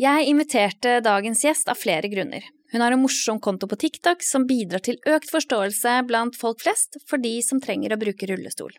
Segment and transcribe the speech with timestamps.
[0.00, 2.46] Jeg inviterte dagens gjest av flere grunner.
[2.72, 6.96] Hun har en morsom konto på TikTok som bidrar til økt forståelse blant folk flest
[7.10, 8.72] for de som trenger å bruke rullestol.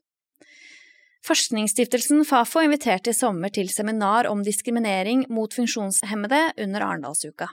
[1.27, 7.51] Forskningsstiftelsen Fafo inviterte i sommer til seminar om diskriminering mot funksjonshemmede under Arendalsuka.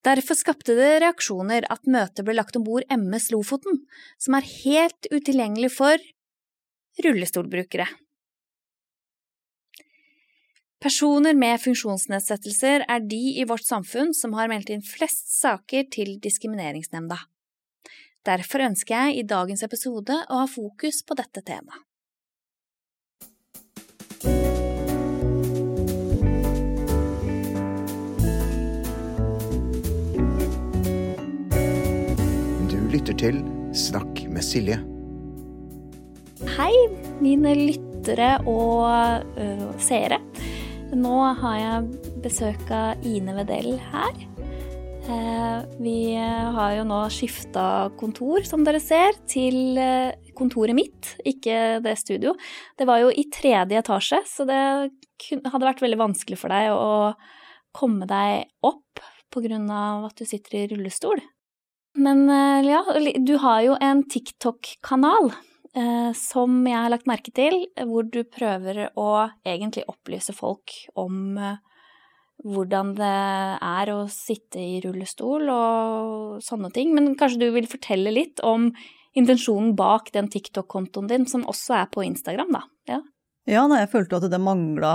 [0.00, 3.82] Derfor skapte det reaksjoner at møtet ble lagt om bord MS Lofoten,
[4.16, 6.00] som er helt utilgjengelig for
[7.04, 7.90] rullestolbrukere.
[10.80, 16.14] Personer med funksjonsnedsettelser er de i vårt samfunn som har meldt inn flest saker til
[16.24, 17.18] Diskrimineringsnemnda.
[18.24, 21.84] Derfor ønsker jeg i dagens episode å ha fokus på dette temaet.
[32.72, 33.42] Du lytter til
[33.76, 34.80] Snakk med Silje.
[36.56, 36.72] Hei,
[37.20, 40.22] mine lyttere og uh, seere.
[40.90, 44.16] Nå har jeg besøk av Ine Vedell her.
[45.10, 51.78] Eh, vi har jo nå skifta kontor, som dere ser, til eh, kontoret mitt, ikke
[51.84, 52.34] det studio.
[52.78, 54.60] Det var jo i tredje etasje, så det
[55.46, 57.14] hadde vært veldig vanskelig for deg å
[57.76, 61.22] komme deg opp av at du sitter i rullestol.
[62.02, 62.82] Men eh, ja,
[63.22, 65.30] du har jo en TikTok-kanal
[66.18, 69.10] som jeg har lagt merke til, hvor du prøver å
[69.46, 71.60] egentlig opplyse folk om eh,
[72.44, 73.12] hvordan det
[73.60, 76.94] er å sitte i rullestol og sånne ting.
[76.96, 78.70] Men kanskje du vil fortelle litt om
[79.18, 82.62] intensjonen bak den TikTok-kontoen din, som også er på Instagram, da?
[82.90, 83.00] Ja,
[83.50, 84.94] ja jeg følte at det mangla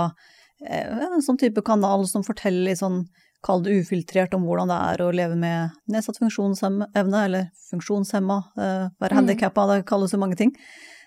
[0.64, 3.04] eh, en sånn type kanal som forteller litt sånn
[3.46, 8.84] kall det ufiltrert om hvordan det er å leve med nedsatt funksjonsevne, eller funksjonshemma, eh,
[8.98, 9.20] være mm.
[9.20, 10.52] handikappa, det kalles jo mange ting.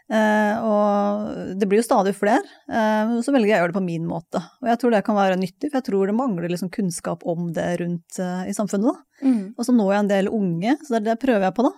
[0.09, 3.86] Eh, og det blir jo stadig flere, eh, så velger jeg å gjøre det på
[3.86, 4.42] min måte.
[4.64, 7.52] Og jeg tror det kan være nyttig, for jeg tror det mangler liksom kunnskap om
[7.56, 9.04] det rundt i samfunnet.
[9.22, 9.44] Mm.
[9.54, 11.76] Og så når jeg en del unge, så det, det prøver jeg på, da.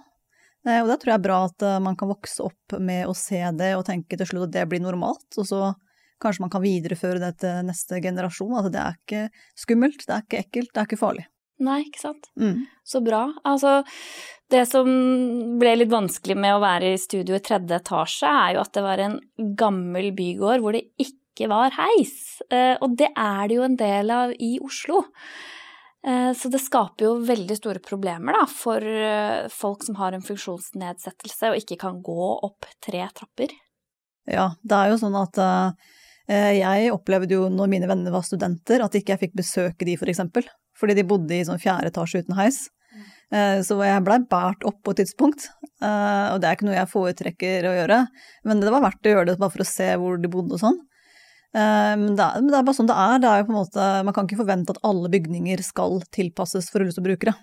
[0.77, 3.71] Og det tror jeg er bra at man kan vokse opp med å se det
[3.73, 5.71] og tenke til slutt at det blir normalt, og så
[6.21, 8.55] Kanskje man kan videreføre det til neste generasjon.
[8.55, 9.21] Altså, det er ikke
[9.63, 11.27] skummelt, det er ikke ekkelt, det er ikke farlig.
[11.61, 12.29] Nei, ikke sant.
[12.41, 12.65] Mm.
[12.87, 13.25] Så bra.
[13.47, 13.81] Altså,
[14.51, 14.89] det som
[15.61, 18.85] ble litt vanskelig med å være i studio i tredje etasje, er jo at det
[18.85, 19.17] var en
[19.57, 22.41] gammel bygård hvor det ikke var heis.
[22.49, 25.05] Eh, og det er det jo en del av i Oslo.
[26.01, 30.25] Eh, så det skaper jo veldig store problemer da, for eh, folk som har en
[30.25, 33.53] funksjonsnedsettelse og ikke kan gå opp tre trapper.
[34.29, 35.91] Ja, det er jo sånn at Eh,
[36.29, 40.11] jeg opplevde jo når mine venner var studenter, at ikke jeg fikk besøke de, for
[40.11, 40.45] eksempel.
[40.79, 42.61] Fordi de bodde i sånn fjerde etasje uten heis.
[43.31, 45.47] Eh, så jeg blei båret opp på et tidspunkt,
[45.79, 47.99] eh, og det er ikke noe jeg foretrekker å gjøre.
[48.47, 50.63] Men det var verdt å gjøre det bare for å se hvor de bodde og
[50.63, 50.81] sånn.
[51.51, 53.17] Men det, er, men det er bare sånn det er.
[53.19, 56.69] Det er jo på en måte, man kan ikke forvente at alle bygninger skal tilpasses
[56.71, 57.33] for rullestolbrukere.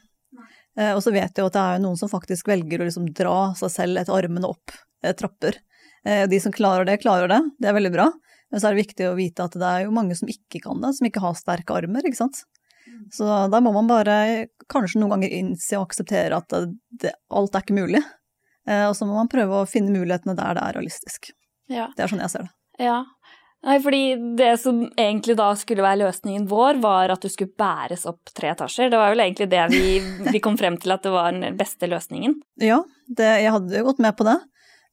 [0.94, 3.34] Og så vet jeg jo at det er noen som faktisk velger å liksom dra
[3.58, 4.72] seg selv etter armene opp
[5.20, 5.58] trapper.
[6.32, 7.42] De som klarer det, klarer det.
[7.60, 8.08] Det er veldig bra.
[8.50, 10.80] Men så er det viktig å vite at det er jo mange som ikke kan
[10.82, 12.44] det, som ikke har sterke armer, ikke sant.
[12.88, 13.02] Mm.
[13.12, 16.54] Så da må man bare kanskje noen ganger innse og akseptere at
[17.02, 18.00] det, alt er ikke mulig.
[18.68, 21.30] Eh, og så må man prøve å finne mulighetene der det er realistisk.
[21.68, 21.90] Ja.
[21.96, 22.54] Det er sånn jeg ser det.
[22.88, 23.02] Ja.
[23.66, 24.02] Nei, fordi
[24.38, 28.52] det som egentlig da skulle være løsningen vår, var at du skulle bæres opp tre
[28.52, 28.92] etasjer.
[28.92, 29.96] Det var vel egentlig det vi,
[30.30, 32.38] vi kom frem til at det var den beste løsningen.
[32.62, 34.38] Ja, det, jeg hadde jo gått med på det.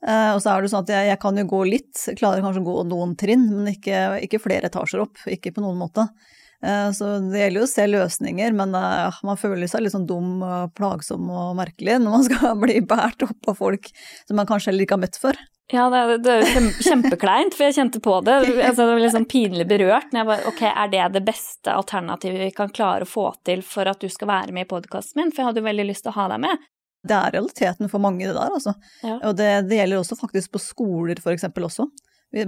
[0.05, 2.61] Uh, og så er det sånn at jeg, jeg, kan jo gå litt, klarer kanskje
[2.61, 5.21] å gå noen trinn, men ikke, ikke flere etasjer opp.
[5.31, 6.05] Ikke på noen måte.
[6.65, 10.07] Uh, så det gjelder jo å se løsninger, men uh, man føler seg litt sånn
[10.09, 10.43] dum,
[10.77, 13.91] plagsom og merkelig når man skal bli båret opp av folk
[14.27, 15.41] som man kanskje heller ikke har møtt før.
[15.73, 18.35] Ja, det er jo kjempekleint, for jeg kjente på det.
[18.53, 20.11] Altså, det var litt sånn pinlig berørt.
[20.13, 23.63] når jeg bare, Ok, er det det beste alternativet vi kan klare å få til
[23.65, 25.33] for at du skal være med i podkasten min?
[25.33, 26.67] For jeg hadde jo veldig lyst til å ha deg med.
[27.05, 28.73] Det er realiteten for mange, det der, altså.
[29.03, 29.19] Ja.
[29.29, 31.87] Og det, det, gjelder også faktisk på skoler, for eksempel, også.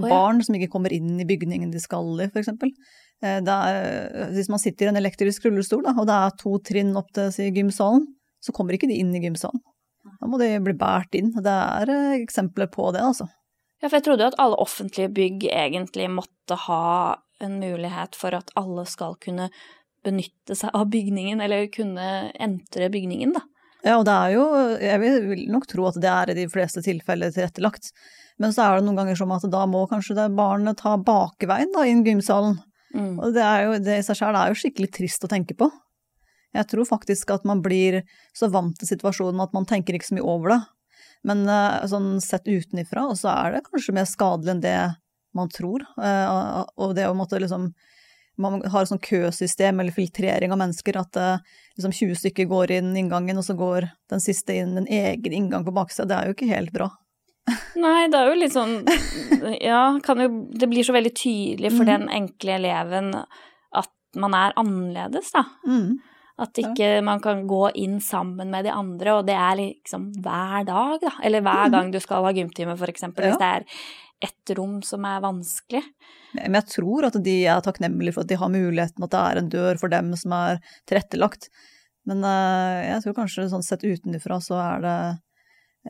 [0.02, 2.74] Barn som ikke kommer inn i bygningen de skal i, for eksempel.
[3.22, 7.08] Er, hvis man sitter i en elektrisk rullestol, da, og det er to trinn opp
[7.16, 8.04] til si, gymsalen,
[8.44, 9.62] så kommer ikke de inn i gymsalen.
[10.18, 11.32] Da må de bli båret inn.
[11.34, 13.28] Det er eh, eksempler på det, altså.
[13.78, 18.34] Ja, for jeg trodde jo at alle offentlige bygg egentlig måtte ha en mulighet for
[18.34, 19.50] at alle skal kunne
[20.06, 23.44] benytte seg av bygningen, eller kunne entre bygningen, da.
[23.86, 24.44] Ja, og det er jo
[24.82, 27.92] Jeg vil nok tro at det er i de fleste tilfeller tilrettelagt.
[28.38, 31.72] Men så er det noen ganger som at da må kanskje det barnet ta bakveien
[31.74, 32.60] da inn gymsalen.
[32.94, 33.18] Mm.
[33.18, 35.68] Og det, er jo, det i seg sjøl er jo skikkelig trist å tenke på.
[36.56, 38.00] Jeg tror faktisk at man blir
[38.36, 40.60] så vant til situasjonen at man tenker ikke så mye over det.
[41.26, 44.78] Men uh, sånn sett utenifra, så er det kanskje mer skadelig enn det
[45.36, 45.84] man tror.
[45.98, 47.72] Uh, og det å måtte liksom
[48.38, 51.38] man har et sånt køsystem eller filtrering av mennesker, at eh,
[51.78, 55.66] liksom 20 stykker går inn inngangen, og så går den siste inn en egen inngang
[55.66, 56.06] på baksida.
[56.08, 56.90] Det er jo ikke helt bra.
[57.80, 58.74] Nei, det er jo litt sånn
[59.64, 61.88] Ja, kan jo Det blir så veldig tydelig for mm.
[61.88, 63.06] den enkle eleven
[63.72, 63.88] at
[64.20, 65.46] man er annerledes, da.
[65.64, 65.96] Mm.
[66.44, 70.66] At ikke man kan gå inn sammen med de andre, og det er liksom hver
[70.68, 71.14] dag, da.
[71.24, 71.72] Eller hver Mhm.
[71.72, 73.24] gang du skal ha gymtime, for eksempel.
[73.24, 73.30] Ja.
[73.32, 73.64] Hvis det er
[74.24, 75.82] ett rom som er vanskelig.
[76.34, 79.40] Men jeg tror at de er takknemlige for at de har muligheten, at det er
[79.40, 81.48] en dør for dem som er tilrettelagt.
[82.08, 84.96] Men eh, jeg tror kanskje sånn sett utenfra så er det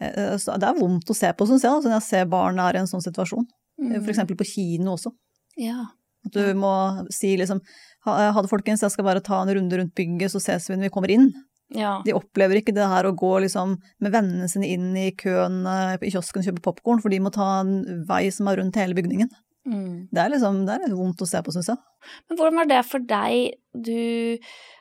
[0.02, 2.82] eh, Det er vondt å se på, syns jeg, når jeg ser barn er i
[2.82, 3.46] en sånn situasjon.
[3.78, 4.00] Mm.
[4.02, 5.14] Eksempel på kino også.
[5.58, 5.86] Ja.
[6.26, 6.72] At du må
[7.14, 7.62] si liksom
[8.08, 10.88] ha det folkens, jeg skal bare ta en runde rundt bygget, så ses vi når
[10.88, 11.30] vi kommer inn.
[11.74, 11.98] Ja.
[12.04, 15.98] De opplever ikke det her å gå liksom med vennene sine inn i køen eh,
[16.00, 18.96] i kiosken og kjøpe popkorn, for de må ta en vei som er rundt hele
[18.96, 19.30] bygningen.
[19.68, 20.08] Mm.
[20.14, 21.80] Det er liksom, det er litt vondt å se på, syns jeg.
[22.28, 23.58] Men hvordan var det for deg?
[23.76, 24.38] Du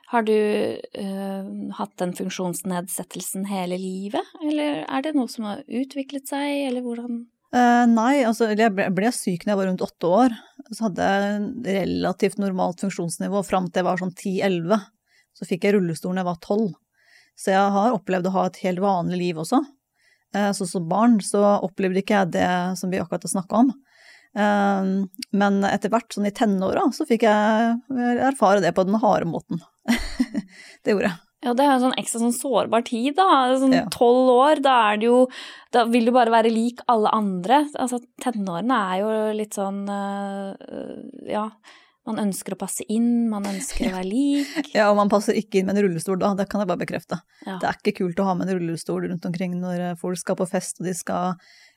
[0.08, 6.32] Har du øh, hatt den funksjonsnedsettelsen hele livet, eller er det noe som har utviklet
[6.32, 7.26] seg, eller hvordan
[7.56, 10.36] Eh, nei, altså jeg ble, ble syk når jeg var rundt åtte år.
[10.68, 14.82] Så hadde jeg relativt normalt funksjonsnivå fram til jeg var sånn 10-11.
[15.38, 16.68] Så fikk jeg rullestol da jeg var 12.
[17.38, 19.60] Så jeg har opplevd å ha et helt vanlig liv også.
[20.36, 22.50] Eh, så som barn så opplevde ikke jeg det
[22.80, 23.70] som vi akkurat har snakka om.
[24.38, 24.90] Eh,
[25.38, 27.78] men etter hvert, sånn i tenåra, så fikk jeg
[28.26, 29.62] erfare det på den harde måten.
[30.84, 31.22] det gjorde jeg.
[31.46, 33.30] Ja, det er en sånn ekstra sånn sårbar tid, da.
[33.62, 33.84] Sånn Ja.
[33.94, 35.20] tolv år, da er det jo
[35.72, 37.60] Da vil du bare være lik alle andre.
[37.78, 41.44] Altså, tenårene er jo litt sånn øh, Ja,
[42.08, 44.74] man ønsker å passe inn, man ønsker å være lik.
[44.76, 47.20] Ja, og man passer ikke inn med en rullestol da, det kan jeg bare bekrefte.
[47.46, 47.58] Ja.
[47.62, 50.40] Det er ikke kult å ha med en rullestol rundt omkring når eh, folk skal
[50.40, 51.36] på fest, og de skal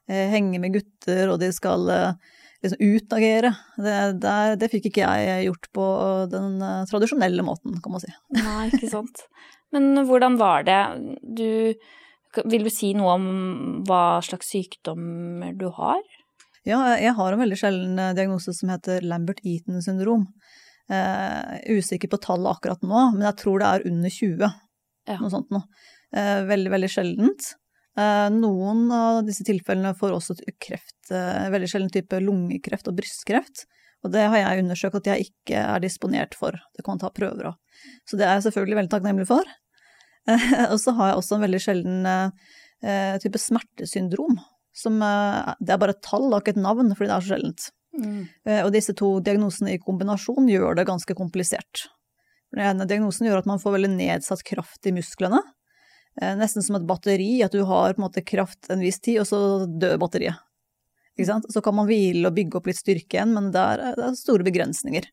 [0.08, 3.54] eh, henge med gutter, og de skal eh, liksom utagere.
[3.76, 5.86] Det, det, det fikk ikke jeg gjort på
[6.32, 8.12] den eh, tradisjonelle måten, kan man si.
[8.36, 9.24] Nei, ikke sant.
[9.74, 10.82] Men hvordan var det?
[11.22, 11.74] Du
[12.46, 13.28] Vil du si noe om
[13.86, 16.02] hva slags sykdommer du har?
[16.68, 20.26] Ja, jeg har en veldig sjelden eh, diagnose som heter Lambert-Eaton syndrom.
[20.92, 24.58] Eh, usikker på tallet akkurat nå, men jeg tror det er under 20.
[25.08, 25.16] Ja.
[25.22, 25.64] Noe sånt noe.
[26.12, 27.52] Eh, veldig, veldig sjeldent.
[27.98, 33.64] Eh, noen av disse tilfellene får også kreft, eh, veldig sjelden type lungekreft og brystkreft.
[34.04, 36.56] Og det har jeg undersøkt at jeg ikke er disponert for.
[36.76, 37.58] Det kan man ta prøver av.
[38.08, 39.44] Så det er jeg selvfølgelig veldig takknemlig for.
[40.72, 44.40] Og så har jeg også en veldig sjelden eh, type smertesyndrom.
[44.80, 47.34] Som, eh, det er bare et tall og ikke et navn, fordi det er så
[47.34, 47.70] sjeldent.
[48.00, 48.20] Mm.
[48.46, 51.88] Eh, Og disse to diagnosene i kombinasjon gjør det ganske komplisert.
[52.54, 55.42] Den ene diagnosen gjør at man får veldig nedsatt kraft i musklene.
[56.20, 59.20] Eh, Nesten som et batteri, at du har på en måte kraft en viss tid,
[59.20, 60.40] og så dør batteriet.
[61.18, 61.46] Ikke sant?
[61.52, 64.14] Så kan man hvile og bygge opp litt styrke igjen, men det er, det er
[64.16, 65.04] store begrensninger.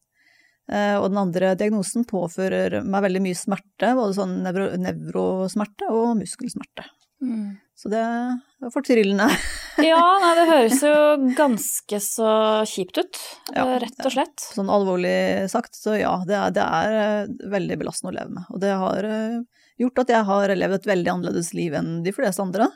[0.68, 6.84] Og den andre diagnosen påfører meg veldig mye smerte, både sånn nevro, nevrosmerte og muskelsmerte.
[7.24, 7.58] Mm.
[7.78, 9.30] Så det er fortryllende.
[9.78, 10.94] Ja, nei, det høres jo
[11.38, 12.30] ganske så
[12.66, 13.20] kjipt ut,
[13.54, 14.42] Ja, rett og slett.
[14.56, 18.48] Sånn alvorlig sagt, så ja, det er, det er eh, veldig belastende å leve med.
[18.56, 19.36] Og det har eh,
[19.78, 22.72] gjort at jeg har levd et veldig annerledes liv enn de fleste andre,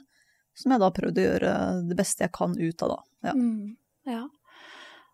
[0.53, 1.55] som jeg da har prøvd å gjøre
[1.89, 2.99] det beste jeg kan ut av da.
[3.31, 3.33] Ja.
[3.33, 3.73] Mm,
[4.11, 4.21] ja.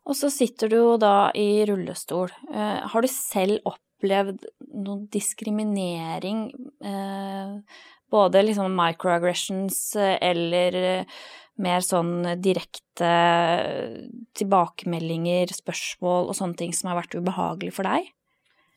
[0.08, 2.32] Og så sitter du jo da i rullestol.
[2.52, 4.44] Eh, har du selv opplevd
[4.76, 6.50] noe diskriminering,
[6.84, 7.58] eh,
[8.12, 11.06] både liksom microaggressions eh, eller eh,
[11.58, 13.10] mer sånn direkte
[14.38, 18.02] tilbakemeldinger, spørsmål og sånne ting som har vært ubehagelig for deg?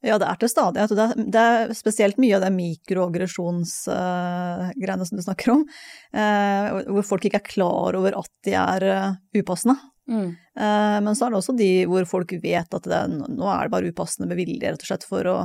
[0.00, 0.94] Ja, det er til stadighet.
[0.96, 5.62] Det, er- det er spesielt mye av det mikroaggresjonsgreiene som du snakker om,
[6.10, 9.76] Uh, hvor folk ikke er klar over at de er uh, upassende.
[10.10, 10.32] Mm.
[10.58, 12.98] Eh, Men så er det også de hvor folk vet at det,
[13.30, 15.36] nå er det bare upassende med vilje, rett og slett, for å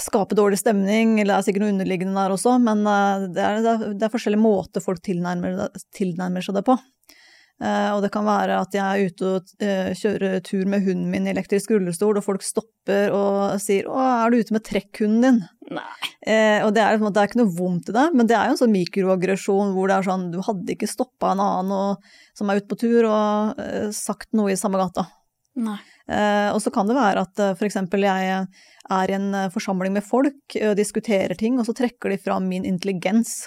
[0.00, 3.60] skape dårlig stemning, eller det er sikkert noe underliggende der også, men eh, det er,
[3.92, 5.64] det er, forskjellige måter folk tilnærmer,
[5.96, 6.78] tilnærmer seg det på.
[7.62, 11.10] Eh, og det kan være at jeg er ute og eh, kjører tur med hunden
[11.12, 15.22] min i elektrisk rullestol, og folk stopper og sier 'Å, er du ute med trekkhunden
[15.22, 16.10] din?' Nei.
[16.26, 18.56] Eh, og det er, det er ikke noe vondt i det, men det er jo
[18.56, 22.50] en sånn mikroaggresjon hvor det er sånn du hadde ikke stoppa en annen og, som
[22.50, 23.62] er ute på tur og
[23.94, 25.06] sagt noe i samme gata.
[25.56, 29.50] Eh, og så kan det være at eh, for eksempel jeg er i en eh,
[29.52, 33.46] forsamling med folk eh, og diskuterer ting, og så trekker de fram min intelligens.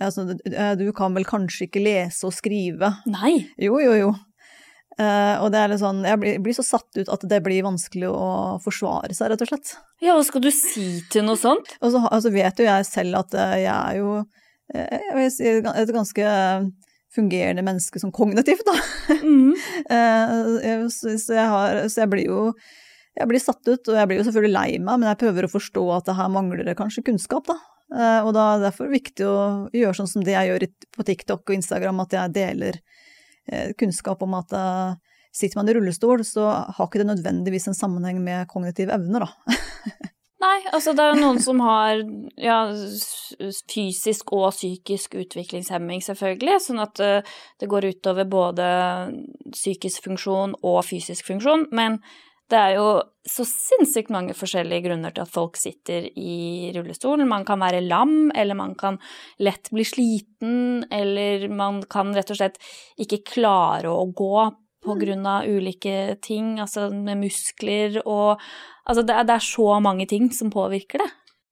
[0.00, 2.94] Altså, du, eh, kan vel kanskje ikke lese og skrive?
[3.10, 3.34] Nei.
[3.60, 4.12] Jo, jo, jo.
[5.00, 7.64] Eh, og det er litt sånn, jeg blir, blir så satt ut at det blir
[7.64, 8.28] vanskelig å
[8.62, 9.74] forsvare seg, rett og slett.
[10.04, 11.76] Ja, hva skal du si til noe sånt?
[11.80, 14.16] Og så altså, vet jo jeg selv at eh, jeg er jo
[14.74, 16.34] eh, et ganske
[17.14, 18.76] fungerende menneske som kognitivt, da.
[19.22, 19.52] Mm.
[19.92, 22.38] Eh, Så jeg, har, så jeg blir jo
[23.18, 25.52] jeg blir satt ut, og jeg blir jo selvfølgelig lei meg, men jeg prøver å
[25.52, 27.58] forstå at det her mangler det kanskje kunnskap, da.
[27.92, 29.40] Eh, og da er det derfor viktig å
[29.76, 30.66] gjøre sånn som det jeg gjør
[30.96, 32.78] på TikTok og Instagram, at jeg deler
[33.52, 34.56] eh, kunnskap om at
[35.32, 39.60] sitter man i rullestol, så har ikke det nødvendigvis en sammenheng med kognitive evner, da.
[40.42, 42.00] Nei, altså det er jo noen som har
[42.40, 42.56] ja,
[43.70, 48.66] fysisk og psykisk utviklingshemming, selvfølgelig, sånn at det går utover både
[49.54, 52.00] psykisk funksjon og fysisk funksjon, men
[52.52, 52.88] det er jo
[53.24, 57.28] så sinnssykt mange forskjellige grunner til at folk sitter i rullestolen.
[57.30, 58.98] Man kan være lam, eller man kan
[59.40, 62.58] lett bli sliten, eller man kan rett og slett
[63.00, 64.34] ikke klare å gå
[64.84, 65.00] på mm.
[65.04, 68.42] grunn av ulike ting, altså med muskler og
[68.82, 71.04] Altså det er, det er så mange ting som påvirker det.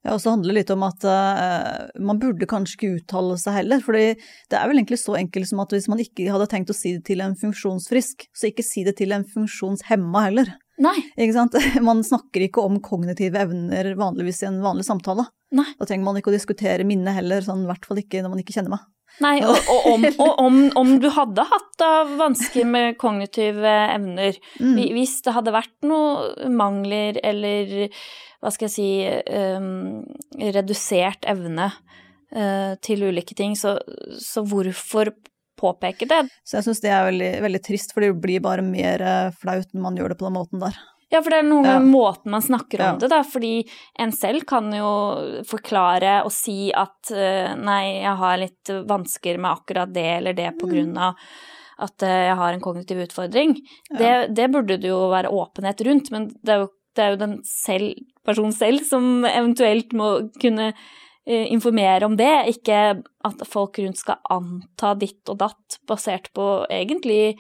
[0.02, 3.58] Ja, og så handler det litt om at uh, man burde kanskje ikke uttale seg
[3.58, 3.82] heller.
[3.84, 4.16] fordi
[4.50, 6.94] det er vel egentlig så enkelt som at hvis man ikke hadde tenkt å si
[6.96, 10.50] det til en funksjonsfrisk, så ikke si det til en funksjonshemma heller.
[10.80, 10.96] Nei.
[11.14, 11.58] Ikke sant?
[11.88, 15.26] Man snakker ikke om kognitive evner vanligvis i en vanlig samtale.
[15.52, 15.66] Nei.
[15.76, 18.40] Da trenger man ikke å diskutere minnet heller, sånn, i hvert fall ikke når man
[18.40, 18.86] ikke kjenner meg.
[19.20, 21.86] Nei, og, og, om, og om, om, du hadde hatt
[22.16, 24.80] vansker med kognitive evner, mm.
[24.96, 27.88] hvis det hadde vært noen mangler eller
[28.40, 28.90] hva skal jeg si
[29.36, 30.00] um,
[30.40, 33.76] redusert evne uh, til ulike ting, så,
[34.16, 35.12] så hvorfor
[35.60, 36.22] påpeke det.
[36.44, 39.68] Så jeg syns det er veldig, veldig, trist, for det blir bare mer eh, flaut
[39.74, 40.78] når man gjør det på den måten der.
[41.10, 41.82] Ja, for det er noe med ja.
[41.82, 42.98] måten man snakker om ja.
[43.02, 43.20] det, da.
[43.26, 43.54] Fordi
[43.98, 44.90] en selv kan jo
[45.48, 50.52] forklare og si at uh, nei, jeg har litt vansker med akkurat det eller det
[50.60, 50.74] på mm.
[50.76, 51.26] grunn av
[51.80, 53.56] at uh, jeg har en kognitiv utfordring.
[53.90, 53.98] Ja.
[53.98, 57.20] Det, det, burde det jo være åpenhet rundt, men det er jo, det er jo
[57.26, 60.70] den selv, personen selv som eventuelt må kunne
[61.30, 62.76] Eh, informere om det, ikke
[63.28, 67.36] at folk rundt skal anta ditt og datt basert på egentlig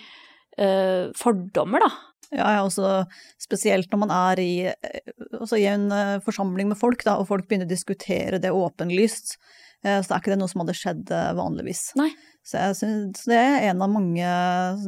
[0.60, 1.88] øh, fordommer, da.
[2.30, 3.04] Ja, ja, også
[3.42, 5.88] spesielt når man er i, eh, i en
[6.24, 9.36] forsamling med folk, da, og folk begynner å diskutere det åpenlyst.
[9.80, 11.94] Så er ikke det noe som hadde skjedd vanligvis.
[11.96, 12.10] Nei.
[12.44, 14.32] Så jeg synes det er en av mange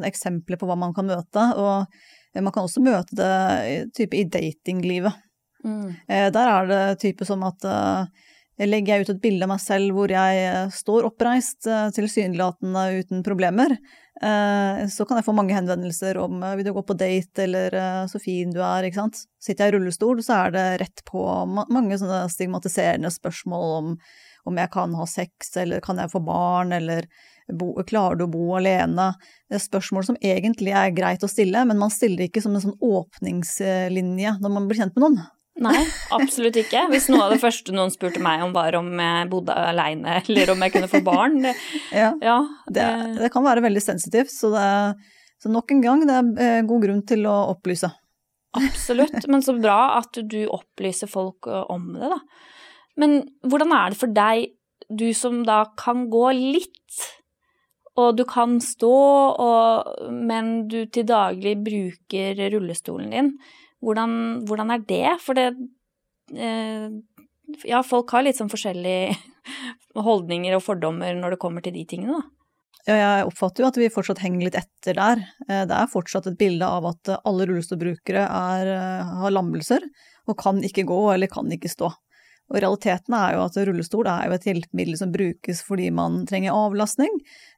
[0.05, 1.47] eksempler på hva man kan møte.
[1.57, 1.89] Og
[2.37, 5.17] man kan også møte det i datinglivet.
[5.65, 5.97] Mm.
[6.37, 7.65] Der er det type som at
[8.61, 12.85] legger jeg ut et bilde av meg selv hvor jeg eh, står oppreist, eh, tilsynelatende
[13.01, 17.43] uten problemer, eh, så kan jeg få mange henvendelser om vil du gå på date,
[17.43, 17.75] eller
[18.11, 19.25] så fin du er, ikke sant.
[19.43, 23.97] Sitter jeg i rullestol, så er det rett på mange sånne stigmatiserende spørsmål om
[24.49, 27.07] om jeg kan ha sex, eller kan jeg få barn, eller
[27.53, 29.13] bo, klarer du å bo alene?
[29.51, 32.65] Det er spørsmål som egentlig er greit å stille, men man stiller ikke som en
[32.65, 35.23] sånn åpningslinje når man blir kjent med noen.
[35.61, 35.83] Nei,
[36.17, 36.87] absolutt ikke.
[36.89, 40.55] Hvis noe av det første noen spurte meg om var om jeg bodde aleine eller
[40.55, 41.43] om jeg kunne få barn.
[41.45, 41.53] Det,
[42.03, 42.39] ja, ja
[42.73, 42.87] det,
[43.19, 44.53] det, kan være veldig sensitivt, så,
[45.37, 47.93] så, nok en gang, det er eh, god grunn til å opplyse.
[48.57, 52.21] Absolutt, men så bra at du opplyser folk eh, om det, da.
[53.01, 54.51] Men hvordan er det for deg,
[54.93, 57.03] du som da kan gå litt,
[58.01, 58.93] og du kan stå,
[59.45, 63.35] og, men du til daglig bruker rullestolen din.
[63.83, 64.13] Hvordan,
[64.49, 65.09] hvordan er det?
[65.23, 65.49] For det
[66.37, 66.91] eh,
[67.69, 69.17] Ja, folk har litt sånn forskjellige
[70.09, 72.43] holdninger og fordommer når det kommer til de tingene, da.
[72.83, 75.21] Ja, jeg oppfatter jo at vi fortsatt henger litt etter der.
[75.47, 79.87] Eh, det er fortsatt et bilde av at alle rullestolbrukere eh, har lammelser
[80.31, 81.93] og kan ikke gå eller kan ikke stå.
[82.53, 86.53] Og realiteten er jo at rullestol er jo et hjelpemiddel som brukes fordi man trenger
[86.53, 87.15] avlastning.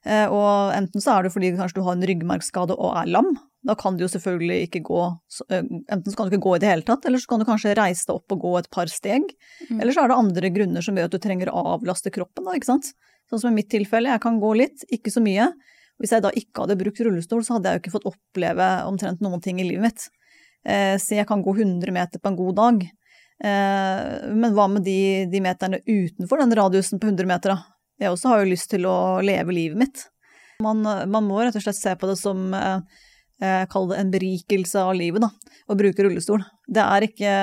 [0.07, 3.33] Eh, og enten så er det fordi kanskje du har en ryggmargskade og er lam.
[3.65, 5.01] Da kan du jo selvfølgelig ikke gå
[5.49, 7.47] eh, Enten så kan du ikke gå i det hele tatt, eller så kan du
[7.49, 9.27] kanskje reise deg opp og gå et par steg.
[9.67, 9.81] Mm.
[9.81, 12.55] Eller så er det andre grunner som gjør at du trenger å avlaste kroppen, da,
[12.55, 12.93] ikke sant.
[13.29, 15.49] Sånn som i mitt tilfelle, jeg kan gå litt, ikke så mye.
[15.99, 19.23] Hvis jeg da ikke hadde brukt rullestol, så hadde jeg jo ikke fått oppleve omtrent
[19.25, 20.07] noen ting i livet mitt.
[20.65, 22.85] Eh, så jeg kan gå 100 meter på en god dag.
[23.43, 27.57] Eh, men hva med de, de, meterne utenfor den radiusen på 100 meter, da?
[27.99, 30.05] Jeg også har jo lyst til å leve livet mitt.
[30.63, 32.79] Man, man må rett og slett se på det som eh,
[33.43, 35.31] eh Kall det en berikelse av livet, da.
[35.67, 36.43] Å bruke rullestol.
[36.67, 37.37] Det er ikke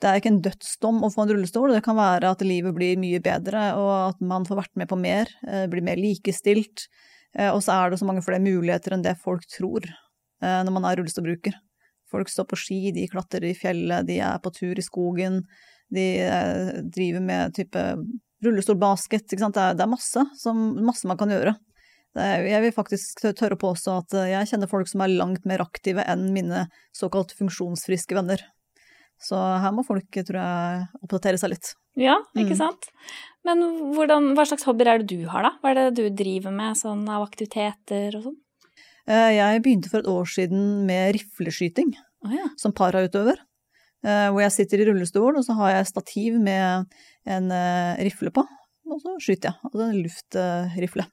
[0.00, 2.96] det er ikke en dødsdom å få en rullestol, det kan være at livet blir
[2.96, 6.86] mye bedre, og at man får vært med på mer, eh, blir mer likestilt,
[7.52, 9.84] og så er det så mange flere muligheter enn det folk tror
[10.42, 11.54] når man er rullestolbruker.
[12.10, 15.42] Folk står på ski, de klatrer i fjellet, de er på tur i skogen,
[15.94, 17.84] de eh, driver med type
[18.44, 19.56] rullestolbasket, ikke sant.
[19.58, 21.54] Det er, det er masse, som, masse man kan gjøre.
[22.18, 25.44] Er, jeg vil faktisk tørre å påstå at eh, jeg kjenner folk som er langt
[25.46, 28.42] mer aktive enn mine såkalt funksjonsfriske venner.
[29.20, 31.74] Så her må folk, tror jeg, oppdatere seg litt.
[32.00, 32.60] Ja, ikke mm.
[32.60, 32.88] sant.
[33.46, 33.62] Men
[33.94, 35.52] hvordan, hva slags hobbyer er det du har, da?
[35.60, 38.38] Hva er det du driver med sånn av aktiviteter og sånn?
[39.10, 41.94] Eh, jeg begynte for et år siden med rifleskyting.
[42.26, 42.48] oh, ja.
[42.60, 43.38] som parautøver.
[44.04, 46.86] eh, Hvor jeg sitter i rullestol, og så har jeg stativ med
[47.26, 48.46] en eh, rifle på.
[48.90, 49.58] Og så skyter jeg.
[49.64, 51.06] Altså en luftrifle.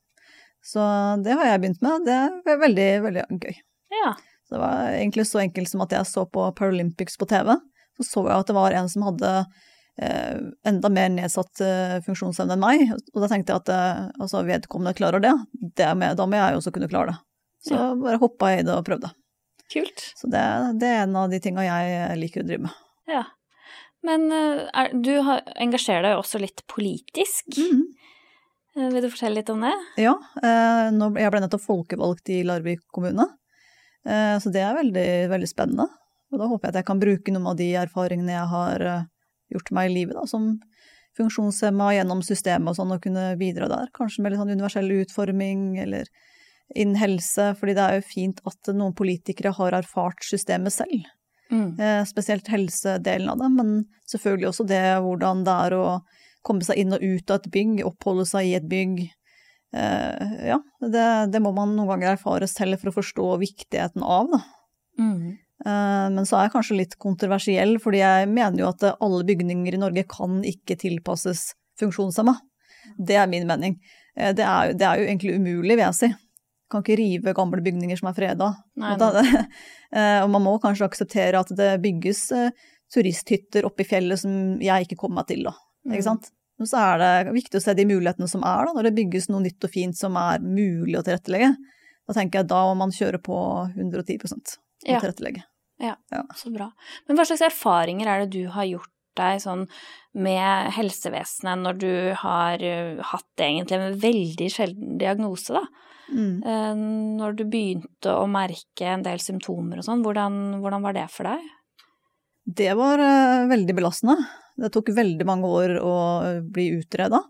[0.66, 0.84] Så
[1.24, 2.06] det har jeg begynt med.
[2.08, 2.18] Det
[2.54, 3.62] er veldig, veldig gøy.
[4.02, 4.14] ja.
[4.48, 7.58] Så det var egentlig så enkelt som at jeg så på Paralympics på TV.
[7.98, 9.32] Så så jeg at det var en som hadde
[10.00, 10.38] eh,
[10.70, 12.86] enda mer nedsatt eh, funksjonsevne enn meg.
[13.14, 15.34] Og da tenkte jeg at eh, altså, vedkommende klarer det,
[15.76, 17.27] det med, da må jeg også kunne klare det.
[17.68, 17.88] Så Ja.
[18.00, 19.12] bare hoppa i det og prøvde.
[19.74, 20.04] Kult.
[20.16, 20.44] Så det,
[20.80, 22.84] det er en av de tinga jeg liker å drive med.
[23.12, 23.26] Ja.
[24.08, 27.58] Men eh, er, du har, engasjerer deg jo også litt politisk.
[27.58, 27.88] Mm -hmm.
[28.78, 29.74] Vil du fortelle litt om det?
[29.98, 33.26] Ja, eh, nå, jeg ble nettopp folkevalgt i Larvik kommune,
[34.06, 35.88] eh, så det er veldig, veldig spennende.
[36.32, 39.06] Og da håper jeg at jeg kan bruke noen av de erfaringene jeg har eh,
[39.56, 40.60] gjort meg i livet, da, som
[41.18, 43.90] funksjonshemma gjennom systemet og sånn, og kunne bidra der.
[43.98, 46.06] Kanskje med litt sånn universell utforming, eller
[46.76, 51.06] innen helse, fordi det er jo fint at noen politikere har erfart systemet selv.
[51.52, 51.80] Mm.
[51.80, 55.86] Eh, spesielt helsedelen av det, men selvfølgelig også det hvordan det er å
[56.48, 59.02] komme seg inn og ut av et bygg, oppholde seg i et bygg.
[59.76, 64.32] Eh, ja, det, det må man noen ganger erfare selv for å forstå viktigheten av,
[64.34, 64.42] da.
[65.00, 65.38] Mm.
[65.68, 69.78] Eh, men så er jeg kanskje litt kontroversiell, fordi jeg mener jo at alle bygninger
[69.78, 72.36] i Norge kan ikke tilpasses funksjonshemma.
[72.98, 73.80] Det er min mening.
[74.18, 76.08] Det er, det er jo egentlig umulig, vil jeg si.
[76.72, 78.50] Kan ikke rive gamle bygninger som er freda.
[78.82, 79.22] Og, da,
[79.98, 84.58] eh, og man må kanskje akseptere at det bygges eh, turisthytter oppe i fjellet som
[84.64, 85.56] jeg ikke kommer meg til, da.
[85.88, 85.96] Mm.
[85.96, 86.32] Ikke sant?
[86.58, 89.30] Men så er det viktig å se de mulighetene som er, da, når det bygges
[89.30, 91.52] noe nytt og fint som er mulig å tilrettelegge.
[92.08, 93.38] Da tenker jeg da må man kjøre på
[93.76, 95.00] 110% å Ja.
[95.00, 95.44] tilrettelegge.
[96.36, 96.72] Så bra.
[97.06, 99.66] Men hva slags erfaringer er det du har gjort deg sånn
[100.18, 105.66] med helsevesenet når du har eh, hatt egentlig en veldig sjelden diagnose, da?
[106.14, 106.44] Mm.
[106.44, 106.74] Eh,
[107.20, 111.30] Når du begynte å merke en del symptomer og sånn, hvordan, hvordan var det for
[111.30, 111.46] deg?
[112.48, 114.18] Det var eh, veldig belastende.
[114.58, 115.96] Det tok veldig mange år å
[116.26, 117.24] eh, bli utreda.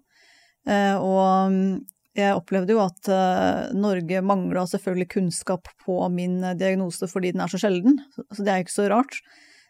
[0.67, 1.75] Og mm,
[2.19, 3.08] jeg opplevde jo at
[3.71, 8.65] Norge mangla selvfølgelig kunnskap på min diagnose fordi den er så sjelden, så det er
[8.65, 9.15] ikke så rart.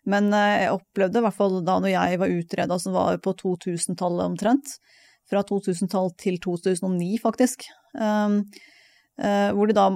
[0.09, 4.25] Men jeg opplevde i hvert fall da når jeg var utreda, som var på 2000-tallet
[4.25, 4.73] omtrent,
[5.29, 7.67] fra 2000-tall til 2009 faktisk,
[9.17, 9.87] hvor de da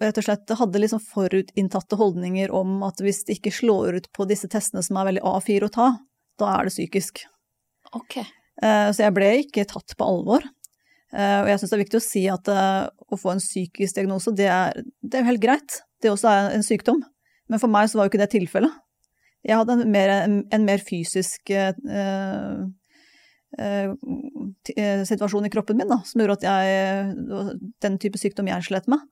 [0.00, 4.26] rett og slett hadde liksom forutinntatte holdninger om at hvis det ikke slår ut på
[4.26, 5.86] disse testene som er veldig A4 å ta,
[6.42, 7.22] da er det psykisk.
[7.94, 8.18] Ok.
[8.18, 10.42] Eh, Så jeg ble ikke tatt på alvor.
[11.14, 13.94] Eh, Og jeg syns det er viktig å si at eh, å få en psykisk
[13.94, 15.80] diagnose, det er, det er jo helt greit.
[16.02, 17.02] Det også er en sykdom.
[17.48, 18.74] Men for meg så var jo ikke det tilfellet.
[19.44, 22.64] Jeg hadde en mer, en, mer fysisk eh, eh, eh,
[23.54, 29.04] situasjon i kroppen min da, som gjorde at jeg Den type sykdom jeg slet med.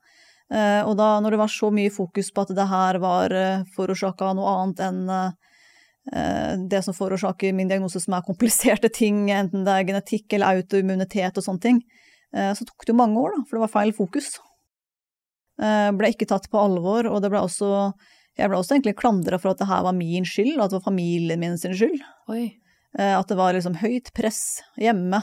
[0.52, 3.33] Eh, og da når det var så mye fokus på at det her var
[3.76, 5.52] forårsaka av noe annet enn eh,
[6.12, 10.59] eh, det som forårsaker min diagnose, som er kompliserte ting, enten det er genetikk eller
[10.59, 11.83] autoimmunitet og sånne ting,
[12.37, 14.35] eh, så tok det jo mange år, da, for det var feil fokus.
[15.62, 17.92] Eh, ble ikke tatt på alvor, og det ble også
[18.40, 20.78] jeg ble også egentlig klandra for at det her var min skyld, og at det
[20.78, 21.98] var familien min sin skyld.
[22.33, 22.46] Oi.
[22.98, 25.22] Eh, At det var liksom høyt press hjemme.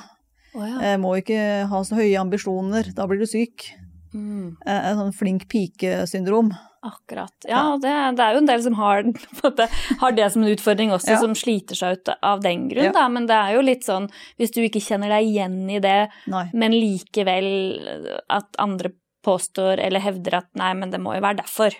[0.56, 0.80] Oh, ja.
[0.82, 3.70] Eh, Må ikke ha så høye ambisjoner, da blir du syk.
[4.14, 6.50] Mm, Eh, En sånn flink pike-syndrom.
[6.82, 7.34] akkurat.
[7.46, 9.04] Ja, det, det er jo en del som har,
[9.44, 9.66] måte,
[10.00, 11.18] har det som en utfordring også, Ja.
[11.20, 12.92] som sliter seg ut av den grunn, Ja.
[12.96, 13.08] da.
[13.10, 14.08] Men det er jo litt sånn,
[14.40, 16.46] hvis du ikke kjenner deg igjen i det, Nei.
[16.54, 18.94] men likevel at andre
[19.26, 21.76] påstår eller hevder at nei, men det må jo være derfor.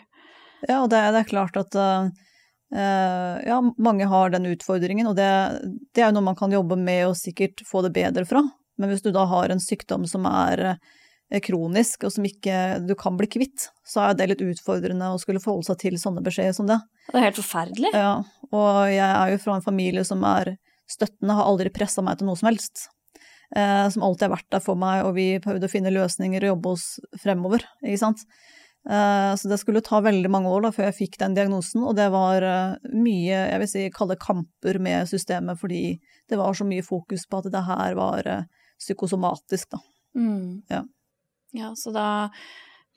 [0.68, 2.10] Ja, og det, det er klart at eh,
[2.70, 5.30] ja, mange har den utfordringen, og det,
[5.96, 8.44] det er jo noe man kan jobbe med og sikkert få det bedre fra.
[8.80, 12.96] Men hvis du da har en sykdom som er eh, kronisk, og som ikke du
[13.00, 16.56] kan bli kvitt, så er det litt utfordrende å skulle forholde seg til sånne beskjeder
[16.56, 16.80] som det.
[17.10, 17.92] Det er helt forferdelig.
[17.92, 18.14] Ja,
[18.54, 20.56] og jeg er jo fra en familie som er
[20.90, 22.88] støttende, har aldri pressa meg til noe som helst.
[23.58, 26.54] Eh, som alltid har vært der for meg, og vi prøvde å finne løsninger og
[26.54, 26.88] jobbe oss
[27.20, 28.24] fremover, ikke sant.
[28.88, 31.98] Eh, så det skulle ta veldig mange år da før jeg fikk den diagnosen, og
[32.00, 35.84] det var eh, mye, jeg vil si, kalde kamper med systemet, fordi
[36.30, 38.48] det var så mye fokus på at det her var eh,
[38.80, 39.84] psykosomatisk, da.
[40.18, 40.64] Mm.
[40.72, 40.84] Ja.
[41.58, 42.08] Ja, så da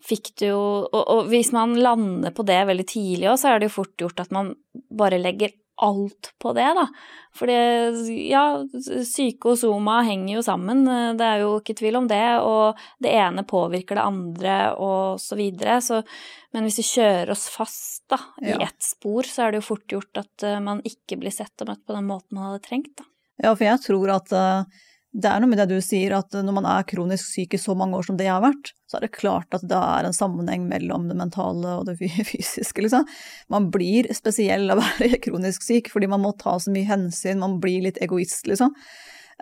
[0.03, 3.61] fikk du jo og, og hvis man lander på det veldig tidlig òg, så er
[3.61, 4.53] det jo fort gjort at man
[4.93, 6.87] bare legger alt på det, da.
[7.35, 8.43] For ja,
[9.09, 10.85] syke og soma henger jo sammen,
[11.19, 15.39] det er jo ikke tvil om det, og det ene påvirker det andre og så
[15.39, 16.03] videre, så
[16.53, 18.59] Men hvis vi kjører oss fast, da, i Ja.
[18.67, 21.69] ett spor, så er det jo fort gjort at eh, man ikke blir sett og
[21.71, 23.05] møtt på den måten man hadde trengt, da.
[23.43, 24.65] Ja, for jeg tror at eh,
[25.13, 27.75] det er noe med det du sier, at når man er kronisk syk i så
[27.77, 30.17] mange år som det jeg har vært, så er det klart at det er en
[30.17, 31.99] sammenheng mellom det mentale og det
[32.31, 33.05] fysiske, liksom.
[33.53, 37.43] Man blir spesiell av å være kronisk syk, fordi man må ta så mye hensyn,
[37.45, 38.73] man blir litt egoist, liksom.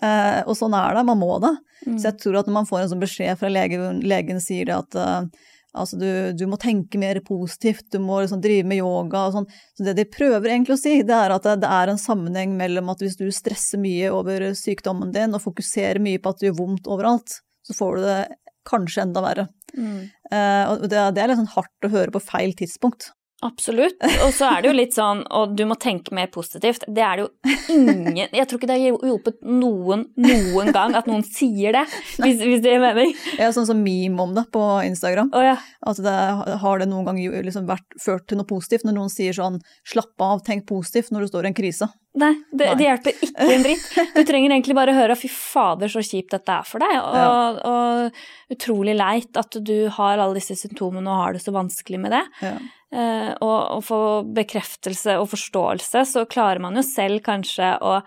[0.03, 1.55] Eh, og sånn er det, man må det.
[1.87, 1.95] Mm.
[1.95, 4.75] Så jeg tror at når man får en sånn beskjed fra legen, legen sier det
[4.75, 9.27] at uh, Altså, du, du, må tenke mer positivt, du må liksom drive med yoga
[9.29, 9.47] og sånn.
[9.79, 12.57] Så det de prøver egentlig å si, det er at det, det, er en sammenheng
[12.59, 16.51] mellom at hvis du stresser mye over sykdommen din og fokuserer mye på at det
[16.51, 18.21] gjør vondt overalt, så får du det
[18.67, 19.47] kanskje enda verre.
[19.77, 20.11] Mm.
[20.33, 23.13] Uh, og det, det, er sånn hardt å høre på feil tidspunkt.
[23.41, 23.97] Absolutt.
[24.25, 26.85] Og så er det jo litt sånn og du må tenke mer positivt.
[26.89, 31.09] Det er det jo ingen Jeg tror ikke det har hjulpet noen noen gang at
[31.09, 31.87] noen sier det,
[32.21, 33.15] hvis, hvis det gir mening.
[33.41, 35.33] Ja, sånn som meme om det på Instagram.
[35.37, 35.57] Oh, ja.
[35.87, 36.17] At det,
[36.61, 40.21] har det noen gang liksom vært, ført til noe positivt når noen sier sånn 'slapp
[40.21, 41.89] av, tenk positivt' når du står i en krise?
[42.21, 42.75] Nei, det, Nei.
[42.75, 43.85] det hjelper ikke en dritt.
[44.17, 47.31] Du trenger egentlig bare høre 'fy fader, så kjipt dette er for deg', og, ja.
[47.71, 52.17] og utrolig leit at du har alle disse symptomene og har det så vanskelig med
[52.19, 52.25] det.
[52.43, 52.59] Ja.
[52.91, 54.01] Uh, og, og få
[54.35, 58.01] bekreftelse og forståelse, så klarer man jo selv kanskje å,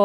[0.00, 0.04] å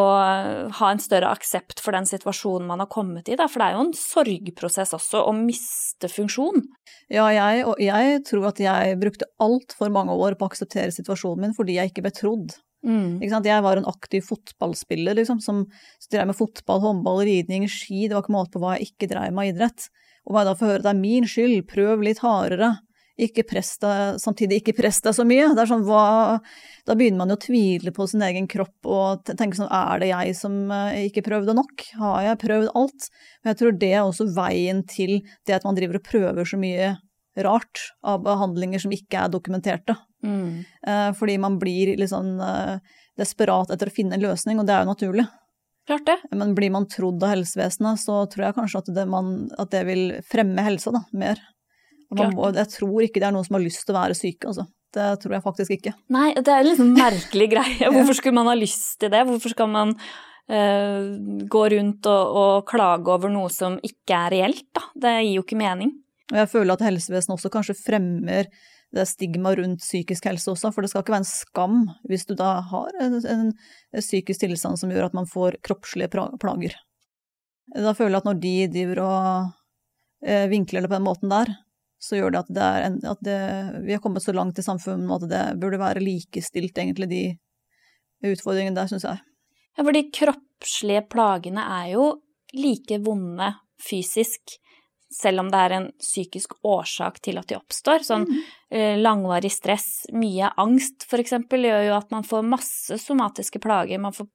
[0.76, 3.48] ha en større aksept for den situasjonen man har kommet i, da.
[3.48, 6.66] For det er jo en sorgprosess også å miste funksjon.
[7.08, 11.46] Ja, jeg, og jeg tror at jeg brukte altfor mange år på å akseptere situasjonen
[11.46, 12.56] min fordi jeg ikke ble trodd.
[12.86, 13.18] Mm.
[13.24, 15.64] Jeg var en aktiv fotballspiller liksom, som
[16.12, 18.06] drev med fotball, håndball, ridning, ski.
[18.06, 19.88] Det var ikke måte på hva jeg ikke drev med idrett.
[20.26, 22.76] Og hva jeg da får høre det er min skyld, prøv litt hardere
[23.16, 25.48] ikke press deg, samtidig ikke press deg så mye.
[25.56, 26.36] Det er sånn, hva,
[26.88, 30.10] da begynner man jo å tvile på sin egen kropp og tenke sånn, er det
[30.10, 31.86] jeg som eh, ikke prøvde nok?
[32.02, 33.08] Har jeg prøvd alt?
[33.40, 36.60] Men jeg tror det er også veien til det at man driver og prøver så
[36.60, 36.92] mye
[37.46, 39.96] rart av behandlinger som ikke er dokumenterte.
[40.24, 40.62] Mm.
[40.86, 42.78] Eh, fordi man blir litt sånn eh,
[43.16, 45.26] desperat etter å finne en løsning, og det er jo naturlig.
[45.86, 46.16] Klart det.
[46.34, 49.84] Men blir man trodd av helsevesenet, så tror jeg kanskje at det, man, at det
[49.86, 51.40] vil fremme helsa da, mer.
[52.14, 54.66] Må, jeg tror ikke det er noen som har lyst til å være syke, altså.
[54.96, 55.92] Det tror jeg faktisk ikke.
[56.14, 57.90] Nei, det er en sånn merkelig greie.
[57.92, 59.24] Hvorfor skulle man ha lyst til det?
[59.28, 61.02] Hvorfor skal man uh,
[61.56, 64.86] gå rundt og, og, klage over noe som ikke er reelt, da?
[64.94, 65.92] Det gir jo ikke mening.
[66.32, 68.50] Og jeg føler at helsevesenet også kanskje fremmer
[68.94, 72.34] det stigmaet rundt psykisk helse også, for det skal ikke være en skam hvis du
[72.38, 76.76] da har en, en, en psykisk tilstand som gjør at man får kroppslige plager.
[77.74, 81.50] Da føler jeg at når de driver og eh, vinkler det på den måten der,
[81.98, 83.38] så gjør det at, det en, at det,
[83.86, 87.24] vi har kommet så langt i samfunnet at det burde være likestilt, egentlig, de
[88.32, 89.22] utfordringene der, syns jeg.
[89.76, 92.06] Ja, for de kroppslige plagene er jo
[92.56, 93.50] like vonde
[93.82, 94.56] fysisk,
[95.12, 98.04] selv om det er en psykisk årsak til at de oppstår.
[98.04, 98.40] Sånn mm.
[99.00, 104.02] langvarig stress, mye angst eksempel, gjør jo at man får masse somatiske plager.
[104.02, 104.28] Man får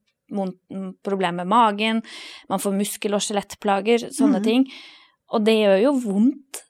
[1.03, 2.01] problemer med magen,
[2.49, 4.45] man får muskel- og skjelettplager, sånne mm.
[4.45, 4.67] ting.
[5.35, 6.63] Og det gjør jo vondt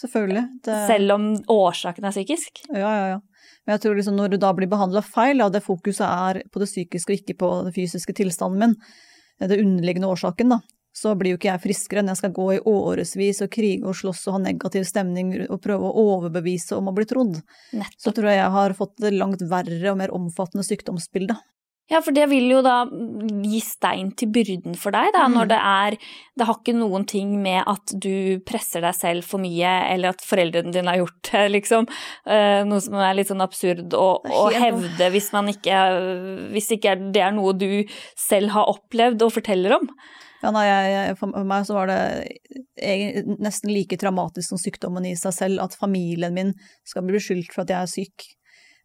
[0.00, 0.44] Selvfølgelig.
[0.66, 0.76] Det...
[0.90, 2.64] Selv om årsaken er psykisk?
[2.72, 3.18] Ja, ja, ja.
[3.64, 6.62] Men jeg tror liksom når du da blir behandla feil, og det fokuset er på
[6.62, 8.78] det psykiske og ikke på den fysiske tilstanden min,
[9.40, 10.60] det underliggende årsaken, da,
[10.94, 13.96] så blir jo ikke jeg friskere enn jeg skal gå i årevis og krige og
[13.98, 17.40] slåss og ha negativ stemning og prøve å overbevise om å bli trodd.
[17.74, 17.98] Nettopp.
[17.98, 21.36] Så tror jeg jeg har fått det langt verre og mer omfattende sykdomsbilde.
[21.92, 22.86] Ja, for det vil jo da
[23.44, 25.34] gi stein til byrden for deg, da, mm.
[25.36, 25.96] når det er
[26.34, 30.24] Det har ikke noen ting med at du presser deg selv for mye, eller at
[30.24, 31.88] foreldrene dine har gjort det, liksom.
[32.24, 35.80] Uh, noe som er litt sånn absurd å, å hevde hvis man ikke
[36.54, 37.84] Hvis ikke det er noe du
[38.18, 39.90] selv har opplevd og forteller om.
[40.44, 42.00] Ja, nei, jeg, for meg så var det
[43.40, 46.52] nesten like traumatisk som sykdommen i seg selv, at familien min
[46.84, 48.26] skal bli beskyldt for at jeg er syk.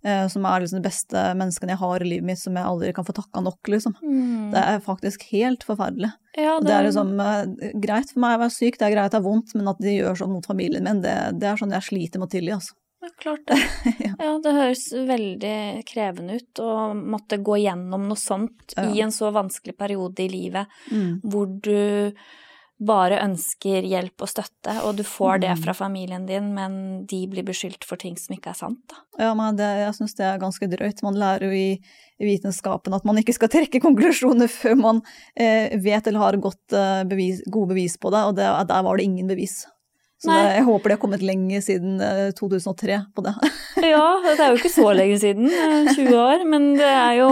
[0.04, 2.94] Eh, som er liksom de beste menneskene jeg har i livet mitt, som jeg aldri
[2.96, 3.98] kan få takka nok, liksom.
[4.00, 4.52] Mm.
[4.54, 6.14] Det er faktisk helt forferdelig.
[6.38, 6.70] Ja, det...
[6.70, 6.76] det...
[6.76, 9.52] er liksom uh, greit for meg å være syk, det er greit å ha vondt,
[9.60, 12.30] men at de gjør sånn mot familien min, det, det er sånn jeg sliter med
[12.30, 12.78] å tilgi, altså.
[13.00, 13.60] Ja, klart det.
[14.08, 14.14] ja.
[14.16, 14.34] ja.
[14.44, 18.88] det høres veldig krevende ut å måtte gå gjennom noe sånt ja.
[18.88, 21.12] i en så vanskelig periode i livet, mm.
[21.28, 22.14] hvor du
[22.80, 25.62] bare ønsker hjelp og støtte, og du får det mm.
[25.66, 26.74] fra familien din, men
[27.10, 29.02] de blir beskyldt for ting som ikke er sant, da.
[29.20, 31.04] Ja, men det, jeg syns det er ganske drøyt.
[31.04, 35.04] Man lærer jo i, i, vitenskapen at man ikke skal trekke konklusjoner før man
[35.36, 38.96] eh, vet eller har godt, eh, bevis, gode bevis på det, og det, der var
[38.96, 39.66] det ingen bevis.
[40.20, 42.02] Så det, jeg håper de har kommet lenge siden
[42.36, 43.32] 2003 eh, på det.
[43.94, 45.48] ja, det er jo ikke så lenge siden,
[45.94, 47.30] 20 eh, år, men det er jo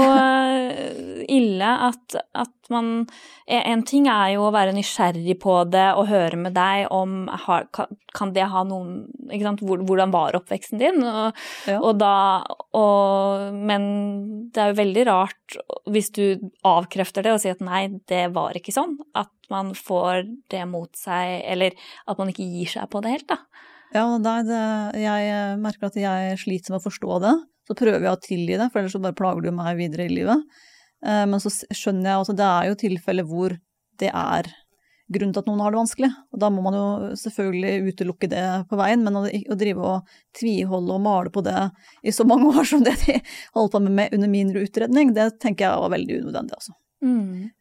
[1.27, 3.07] ille at, at man
[3.47, 7.29] En ting er jo å være nysgjerrig på det og høre med deg om
[8.15, 10.99] Kan det ha noen ikke sant, Hvordan var oppveksten din?
[11.03, 11.77] Og, ja.
[11.79, 12.43] og da
[12.75, 13.87] og, Men
[14.51, 15.57] det er jo veldig rart
[15.91, 16.23] hvis du
[16.67, 18.97] avkrefter det og sier at nei, det var ikke sånn.
[19.15, 21.75] At man får det mot seg, eller
[22.07, 23.41] at man ikke gir seg på det helt, da.
[23.95, 24.61] Ja, det,
[24.99, 27.35] jeg merker at jeg sliter med å forstå det.
[27.67, 30.13] Så prøver jeg å tilgi det, for ellers så bare plager du meg videre i
[30.13, 30.43] livet.
[31.05, 33.55] Eh, men så skjønner jeg at det er jo tilfeller hvor
[33.99, 34.49] det er
[35.11, 36.09] grunn til at noen har det vanskelig.
[36.35, 36.85] Og da må man jo
[37.19, 41.59] selvfølgelig utelukke det på veien, men å, å drive og tviholde og male på det
[42.03, 43.19] i så mange år som det de
[43.55, 46.75] holdt på med under min utredning, det tenker jeg var veldig unødvendig, altså.
[47.05, 47.51] Mm.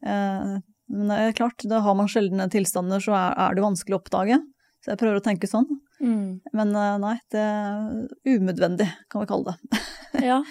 [0.93, 4.01] Men det er klart, da har man sjeldne tilstander, så er, er det vanskelig å
[4.01, 4.39] oppdage.
[4.85, 5.67] Så jeg prøver å tenke sånn.
[5.99, 6.41] Mm.
[6.55, 9.81] Men eh, nei, det er umødvendig, kan vi kalle det.
[10.29, 10.43] ja,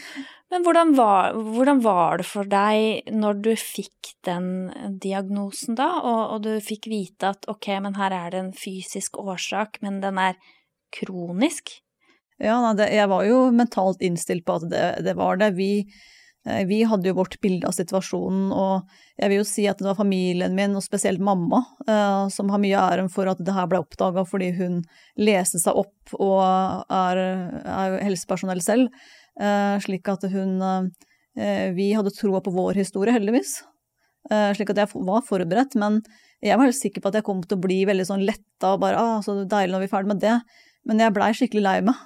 [0.51, 4.49] Men hvordan var, hvordan var, det for deg når du fikk den
[5.01, 9.19] diagnosen, da, og, og, du fikk vite at ok, men her er det en fysisk
[9.21, 10.35] årsak, men den er
[10.95, 11.77] kronisk?
[12.41, 15.53] Ja, nei, det, jeg var jo mentalt innstilt på at det, det var det.
[15.55, 15.85] Vi
[16.45, 18.85] vi hadde jo vårt bilde av situasjonen, og
[19.17, 22.61] jeg vil jo si at det var familien min, og spesielt mamma, eh, som har
[22.61, 24.83] mye æren for at det her ble oppdaga fordi hun
[25.17, 26.41] leste seg opp og
[26.93, 27.21] er,
[27.65, 28.93] er helsepersonell selv.
[29.41, 30.61] Eh, slik at hun
[31.35, 33.57] Vi hadde troa på vår historie, heldigvis.
[34.55, 35.97] Slik at jeg var forberedt, men
[36.39, 38.79] jeg var helt sikker på at jeg kom til å bli veldig sånn letta og
[38.85, 40.35] bare ah, så deilig når vi er ferdig med det.
[40.87, 41.99] Men jeg blei skikkelig lei meg.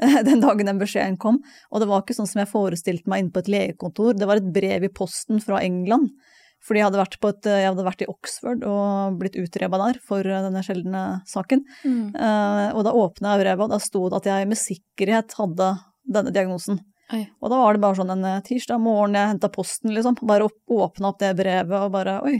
[0.28, 1.40] den dagen den beskjeden kom.
[1.70, 4.40] Og det var ikke sånn som jeg forestilte meg inne på et legekontor, det var
[4.40, 6.12] et brev i posten fra England.
[6.60, 10.26] Fordi jeg hadde vært, et, jeg hadde vært i Oxford og blitt utreba der for
[10.26, 11.62] denne sjeldne saken.
[11.88, 12.12] Mm.
[12.12, 15.70] Uh, og da åpna jeg brevet, og da sto det at jeg med sikkerhet hadde
[16.10, 16.82] denne diagnosen.
[17.16, 17.24] Oi.
[17.40, 20.20] Og da var det bare sånn en tirsdag morgen jeg henta posten, liksom.
[20.20, 22.36] Bare opp, åpna opp det brevet og bare oi,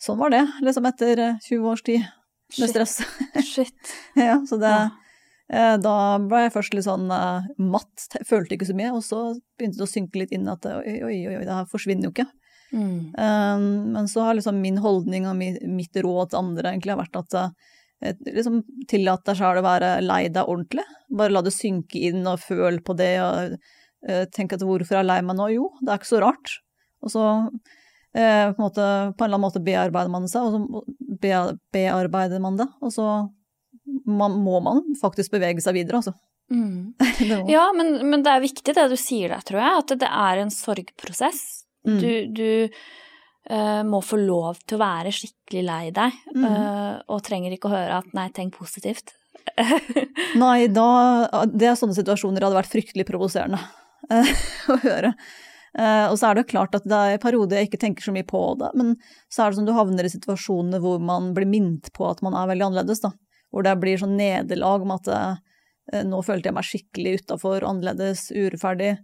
[0.00, 0.44] sånn var det.
[0.64, 2.06] Liksom etter 20 års tid
[2.58, 3.00] med stress.
[3.50, 3.94] Shit.
[4.14, 4.88] ja, så det ja.
[5.50, 9.22] Eh, da ble jeg først litt sånn uh, matt, følte ikke så mye, og så
[9.58, 12.28] begynte det å synke litt inn at oi, oi, oi, det her forsvinner jo ikke.
[12.70, 13.10] Mm.
[13.18, 13.64] Um,
[13.96, 17.34] men så har liksom min holdning og mitt råd til andre egentlig vært at
[18.22, 20.86] liksom tillat deg sjøl å være lei deg ordentlig.
[21.10, 25.02] Bare la det synke inn og føl på det, og uh, tenk at hvorfor er
[25.02, 25.50] jeg lei meg nå?
[25.56, 26.54] Jo, det er ikke så rart.
[27.02, 27.26] Og så
[28.14, 32.56] på, en måte, på en eller annen måte bearbeider man seg, og så bearbeider man
[32.58, 33.04] det, og så
[34.06, 36.14] man, må man faktisk bevege seg videre, altså.
[36.50, 36.94] Mm.
[37.48, 40.42] ja, men, men, det er viktig det du sier der, tror jeg, at det er
[40.42, 41.44] en sorgprosess.
[41.86, 41.98] Mm.
[42.02, 46.44] Du, du uh, må få lov til å være skikkelig lei deg, mm.
[46.44, 49.14] uh, og trenger ikke å høre at 'nei, tenk positivt'.
[50.42, 53.60] nei, da Det er sånne situasjoner det hadde vært fryktelig provoserende
[54.10, 54.34] uh,
[54.74, 55.14] å høre.
[56.10, 58.40] og så er det klart at det er perioder jeg ikke tenker så mye på
[58.58, 58.96] det, men
[59.30, 62.34] så er det som du havner i situasjoner hvor man blir minnet på at man
[62.34, 63.12] er veldig annerledes, da
[63.50, 68.28] hvor det blir sånn nederlag om at eh, nå følte jeg meg skikkelig utafor, annerledes,
[68.34, 68.94] urettferdig.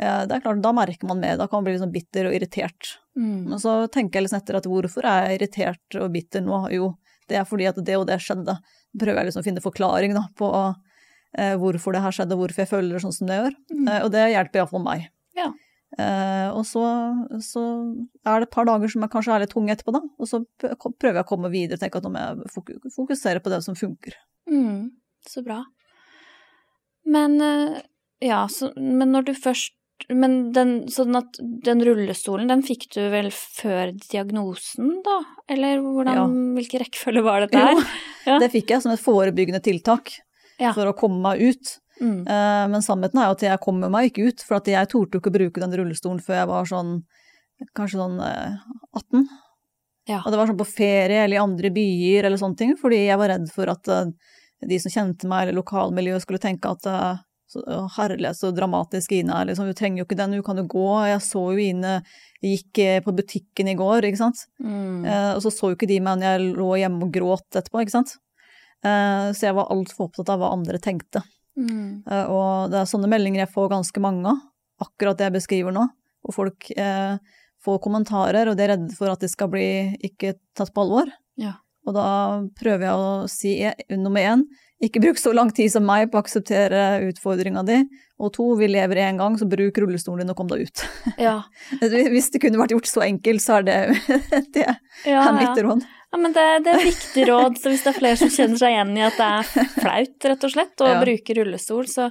[0.00, 2.36] Eh, det er klart, Da merker man mer, da kan man bli liksom bitter og
[2.36, 2.94] irritert.
[3.18, 3.50] Mm.
[3.52, 6.62] Men så tenker jeg liksom etter at hvorfor er jeg irritert og bitter nå?
[6.74, 6.94] Jo,
[7.28, 8.56] det er fordi at det og det skjedde.
[8.56, 10.50] Da prøver jeg liksom å finne forklaring da, på
[11.38, 13.58] eh, hvorfor det her skjedde, hvorfor jeg føler det sånn som det gjør.
[13.74, 13.90] Mm.
[14.00, 15.10] Og det hjelper iallfall meg.
[15.38, 15.52] Ja.
[15.98, 16.84] Eh, og så,
[17.42, 17.64] så,
[18.22, 20.02] er det et par dager som jeg kanskje er litt tung etterpå, da.
[20.22, 23.52] Og så prøver jeg å komme videre og tenke at nå må jeg fokusere på
[23.52, 24.16] det som funker.
[24.50, 24.92] Mm,
[25.26, 25.64] så bra.
[27.10, 27.80] Men eh,
[28.22, 29.76] ja, så, men når du først
[30.08, 35.18] men den, sånn at den rullestolen, den fikk du vel før diagnosen, da?
[35.50, 36.54] Eller hvordan, ja.
[36.56, 37.74] hvilken rekkefølge var det der?
[37.76, 37.82] Jo,
[38.30, 38.38] ja.
[38.40, 40.14] det fikk jeg som et forebyggende tiltak
[40.56, 40.72] ja.
[40.72, 41.74] for å komme meg ut.
[42.00, 42.24] Mm.
[42.24, 45.16] Uh, men sannheten er jo at jeg kommer meg ikke ut, for at jeg torde
[45.16, 46.92] jo ikke å bruke den rullestolen før jeg var sånn
[47.76, 48.60] kanskje sånn uh, eh,
[48.96, 49.26] 18.
[50.08, 50.22] Ja.
[50.24, 53.20] Og det var sånn på ferie eller i andre byer eller sånne ting, fordi jeg
[53.20, 54.06] var redd for at uh,
[54.64, 56.88] de som kjente meg eller lokalmiljøet skulle tenke at
[57.50, 57.60] så,
[57.96, 59.66] herlig, så dramatisk Ine er, liksom.
[59.66, 60.90] Hun trenger jo ikke den, hun kan jo gå.
[61.08, 61.94] Jeg så jo Ine
[62.44, 64.44] gikk på butikken i går, ikke sant.
[64.62, 65.08] Mm.
[65.08, 67.96] og så så jo ikke de meg når jeg lå hjemme og gråt etterpå, ikke
[67.96, 68.12] sant.
[68.84, 71.24] så jeg var altfor opptatt av hva andre tenkte.
[71.58, 72.02] Mm.
[72.06, 74.44] Uh, og det er sånne meldinger jeg får ganske mange av,
[74.86, 75.86] akkurat det jeg beskriver nå.
[76.28, 77.16] Og folk eh,
[77.64, 79.68] får kommentarer, og de er redde for at de skal bli
[80.04, 81.08] ikke tatt på alvor.
[81.40, 81.54] Ja.
[81.88, 82.08] Og da
[82.60, 83.54] prøver jeg å si
[83.96, 84.44] nummer én,
[84.84, 87.78] ikke bruk så lang tid som meg på å akseptere utfordringa di.
[88.20, 90.84] Og to, vi lever én gang, så bruk rullestolen din og kom deg ut.
[91.20, 91.38] Ja.
[92.12, 93.78] Hvis det kunne vært gjort så enkelt, så er det,
[94.56, 94.66] det
[95.08, 95.84] ja, er mitt råd.
[95.84, 98.72] Ja, men det, det, er viktig råd, så hvis det er flere som kjenner seg
[98.74, 101.02] igjen i at det er flaut, rett og slett, å ja.
[101.04, 102.08] bruke rullestol, så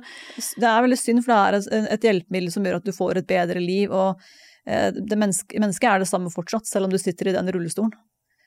[0.56, 3.28] Det er veldig synd, for det er et hjelpemiddel som gjør at du får et
[3.28, 4.22] bedre liv, og
[4.66, 7.92] eh, det menneske, Mennesket er det samme fortsatt, selv om du sitter i den rullestolen.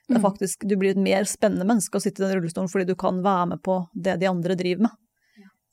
[0.09, 0.25] Det er Mm.
[0.25, 3.23] faktisk, Du blir et mer spennende menneske å sitte i den rullestolen fordi du kan
[3.23, 4.97] være med på det de andre driver med.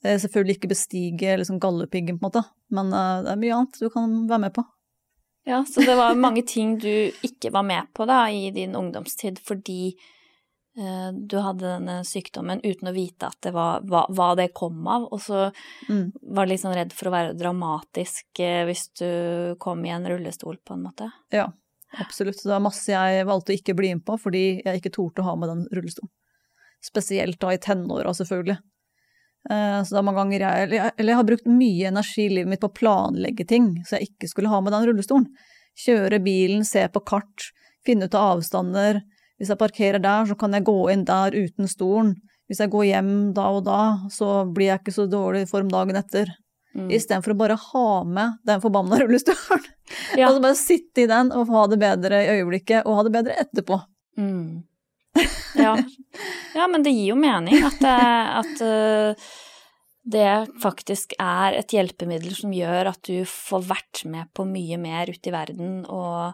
[0.04, 3.80] Eh, Selvfølgelig ikke bestige liksom gallepiggen, på en måte, men eh, det er mye annet
[3.80, 4.64] du kan være med på.
[5.48, 9.40] Ja, så det var mange ting du ikke var med på da i din ungdomstid
[9.40, 9.94] fordi
[10.76, 14.84] eh, du hadde denne sykdommen uten å vite at det var, hva, hva det kom
[14.86, 15.48] av, og så
[15.88, 16.12] Mm.
[16.36, 20.60] var litt liksom redd for å være dramatisk eh, hvis du kom i en rullestol,
[20.64, 21.08] på en måte.
[21.32, 21.48] Ja,
[21.98, 22.42] absolutt.
[22.42, 25.30] Det var masse jeg valgte å ikke bli med på fordi jeg ikke torde å
[25.32, 26.12] ha med den rullestolen.
[26.84, 28.56] Spesielt da i tenåra, selvfølgelig.
[29.48, 32.26] Eh, Så det er mange ganger jeg eller, jeg eller jeg har brukt mye energi
[32.26, 35.28] i livet mitt på å planlegge ting, så jeg ikke skulle ha med den rullestolen.
[35.80, 37.46] Kjøre bilen, se på kart,
[37.86, 39.00] finne ut av avstander.
[39.40, 42.14] Hvis jeg parkerer der, så kan jeg gå inn der uten stolen.
[42.50, 43.80] Hvis jeg går hjem da og da,
[44.12, 46.28] så blir jeg ikke så dårlig i form dagen etter.
[46.76, 46.90] Mm.
[46.92, 49.64] Istedenfor å bare ha med den forbanna rullestolen.
[50.18, 50.28] Ja.
[50.28, 53.38] Altså bare sitte i den og ha det bedre i øyeblikket, og ha det bedre
[53.40, 53.80] etterpå.
[54.20, 54.66] Mm.
[55.58, 55.72] Ja.
[56.54, 57.94] ja, men det gir jo mening at, det,
[58.40, 59.24] at eh,
[60.10, 60.28] det
[60.62, 65.28] faktisk er et hjelpemiddel som gjør at du får vært med på mye mer ute
[65.30, 66.30] i verden, og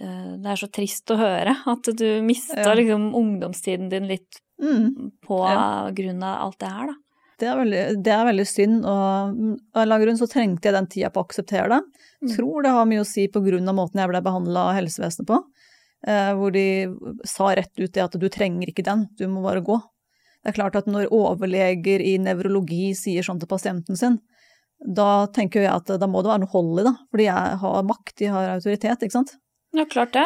[0.00, 2.74] eh, det er så trist å høre at du mista Ja.
[2.78, 5.10] liksom ungdomstiden din litt Mm.
[5.26, 5.90] på Ja.
[5.90, 6.94] grunn av alt det her, da.
[7.42, 10.68] Det, er veldig, det er veldig synd, og av en eller annen grunn så trengte
[10.70, 11.80] jeg den tida på å akseptere det.
[12.22, 12.36] Mm.
[12.36, 15.26] Tror det har mye å si på grunn av måten jeg ble behandla av helsevesenet
[15.26, 15.40] på,
[16.36, 16.64] hvor de
[17.24, 19.78] sa rett ut det at du trenger ikke den, du må bare gå.
[20.44, 24.18] Det er klart at når overleger i nevrologi sier sånn til pasienten sin,
[24.84, 27.86] da tenker jeg at da må det være noe hold i det, fordi jeg har
[27.88, 29.32] makt, de har autoritet, ikke sant.
[29.74, 30.22] Ja, klart det.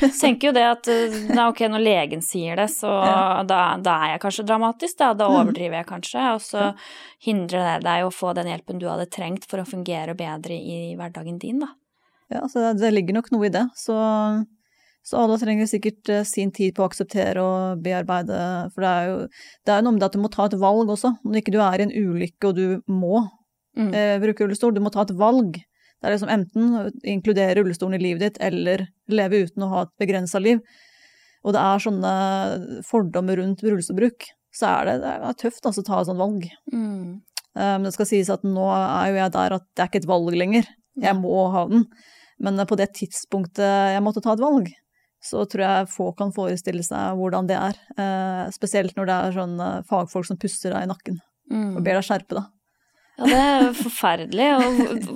[0.00, 3.42] Du tenker jo det at eh, nei, ok, når legen sier det, så Ja.
[3.48, 5.12] da, da er jeg kanskje dramatisk, da.
[5.14, 5.36] Da Mm.
[5.38, 6.66] overdriver jeg kanskje, og så
[7.24, 10.94] hindrer det deg å få den hjelpen du hadde trengt for å fungere bedre i
[10.98, 11.68] hverdagen din, da.
[12.30, 13.64] Ja, så det, det ligger nok noe i det.
[13.74, 13.94] Så,
[15.02, 18.40] så alle trenger sikkert eh, sin tid på å akseptere og bearbeide,
[18.74, 19.16] for det er jo
[19.66, 21.14] det er noe med det at du må ta et valg også.
[21.24, 23.26] Når ikke du er i en ulykke og du må
[23.78, 23.92] Mm.
[23.94, 25.52] eh, bruke rullestol, du må ta et valg.
[25.54, 29.92] Det er liksom enten inkludere rullestolen i livet ditt, eller leve uten å ha et
[30.02, 30.58] begrensa liv.
[31.44, 35.86] Og det er sånne fordommer rundt rullestolbruk, så er det, det er tøft altså, å
[35.86, 36.48] ta et sånt valg.
[36.74, 37.20] Mm.
[37.54, 40.02] Eh, Men det skal sies at nå er jo jeg der at det er ikke
[40.02, 40.66] et valg lenger.
[41.00, 41.86] Jeg må ha den.
[42.42, 44.66] Men på det tidspunktet jeg måtte ta et valg,
[45.20, 47.76] så tror jeg få kan forestille seg hvordan det er.
[48.00, 51.72] Eh, spesielt når det er sånne fagfolk som puster deg i nakken Mm.
[51.74, 52.44] og ber deg skjerpe deg.
[53.18, 54.44] Ja, det er forferdelig.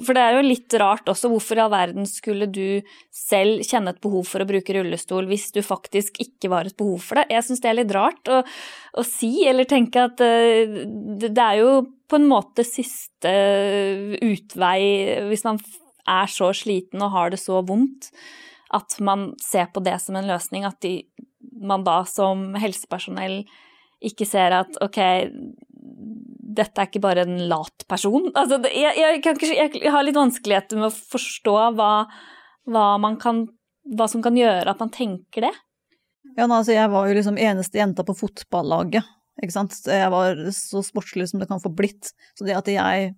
[0.05, 2.83] For det er jo litt rart også, hvorfor i all verden skulle du
[3.15, 6.99] selv kjenne et behov for å bruke rullestol hvis du faktisk ikke var et behov
[7.07, 7.29] for det?
[7.33, 8.43] Jeg syns det er litt rart å,
[8.99, 10.75] å si, eller tenke at eh,
[11.23, 11.71] det, det er jo
[12.11, 13.31] på en måte siste
[14.21, 14.83] utvei
[15.31, 15.63] hvis man
[16.05, 18.11] er så sliten og har det så vondt,
[18.75, 21.05] at man ser på det som en løsning, at de,
[21.63, 23.43] man da som helsepersonell
[24.05, 25.01] ikke ser at ok,
[26.55, 28.29] dette er ikke bare en lat person.
[28.37, 31.93] Altså, jeg, jeg, kan jeg har litt vanskeligheter med å forstå hva,
[32.71, 33.45] hva, kan,
[33.97, 35.55] hva som kan gjøre at man tenker det.
[36.35, 39.07] Ja, altså, jeg var jo liksom eneste jenta på fotballaget,
[39.43, 39.77] ikke sant.
[39.87, 42.13] Jeg var så sportslig som det kan få blitt.
[42.39, 43.15] Så det at jeg,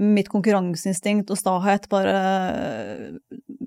[0.00, 2.14] mitt konkurranseinstinkt og stahet bare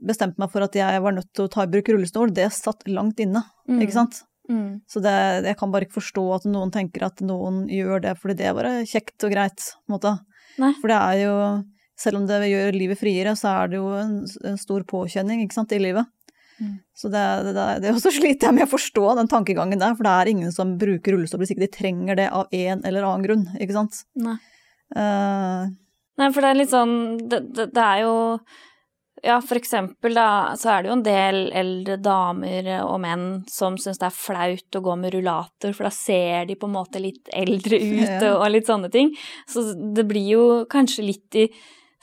[0.07, 2.87] bestemte meg for at jeg var nødt til å ta i bruk rullestol, det satt
[2.91, 3.81] langt inne, Mm.
[3.83, 4.23] ikke sant.
[4.49, 4.81] Mm.
[4.87, 5.13] Så det,
[5.43, 8.53] jeg kan bare ikke forstå at noen tenker at noen gjør det fordi det er
[8.55, 10.13] bare kjekt og greit, på en måte.
[10.57, 10.73] Nei.
[10.79, 11.33] For det er jo,
[11.99, 14.13] selv om det gjør livet friere, så er det jo en,
[14.47, 16.07] en stor påkjenning, ikke sant, i livet.
[16.59, 16.77] Mm.
[16.95, 20.13] Så det, det, det, også sliter jeg med å forstå den tankegangen der, for det
[20.15, 23.43] er ingen som bruker rullestol hvis ikke de trenger det av en eller annen grunn,
[23.59, 23.99] ikke sant.
[24.17, 24.37] Nei.
[24.95, 25.67] Eh,
[26.17, 26.95] Nei, for det er litt sånn
[27.29, 28.15] Det, det, det er jo
[29.25, 33.77] Ja, for eksempel, da, så er det jo en del eldre damer og menn som
[33.81, 37.01] syns det er flaut å gå med rullator, for da ser de på en måte
[37.01, 39.09] litt eldre ut og, og litt sånne ting.
[39.49, 41.47] Så det blir jo kanskje litt i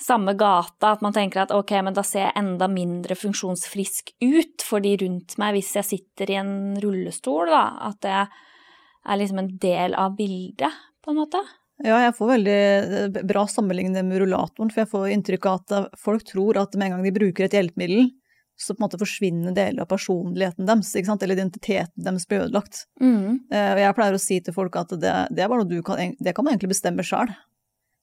[0.00, 4.64] samme gata at man tenker at ok, men da ser jeg enda mindre funksjonsfrisk ut
[4.66, 7.64] for de rundt meg hvis jeg sitter i en rullestol, da.
[7.92, 11.42] At det er liksom en del av bildet, på en måte.
[11.82, 15.74] Ja, jeg får veldig eh, bra sammenligning med rullatoren, for jeg får inntrykk av at
[15.74, 18.12] eh, folk tror at med en gang de bruker et hjelpemiddel,
[18.54, 22.84] så på en måte forsvinner deler av personligheten deres, eller identiteten deres blir ødelagt.
[23.02, 23.40] Mm.
[23.50, 26.14] Og jeg pleier å si til folk at det, det er bare noe du kan,
[26.14, 27.32] det kan man egentlig bestemme sjøl.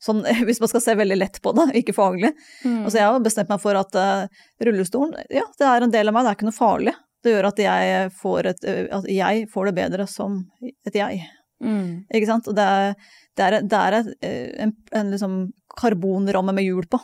[0.03, 2.33] Sånn, hvis man skal se veldig lett på det, ikke faglig.
[2.65, 2.81] Mm.
[2.83, 6.17] Altså, jeg har bestemt meg for at uh, rullestolen, ja, det er en del av
[6.17, 6.97] meg, det er ikke noe farlig.
[7.21, 8.65] Det gjør at jeg får, et,
[8.97, 10.41] at jeg får det bedre som
[10.89, 11.21] et jeg.
[11.61, 12.05] Mm.
[12.11, 12.47] Ikke sant?
[12.49, 12.95] Og det er,
[13.37, 15.35] det er, det er eh, en, en liksom
[15.77, 16.99] karbonramme med hjul på.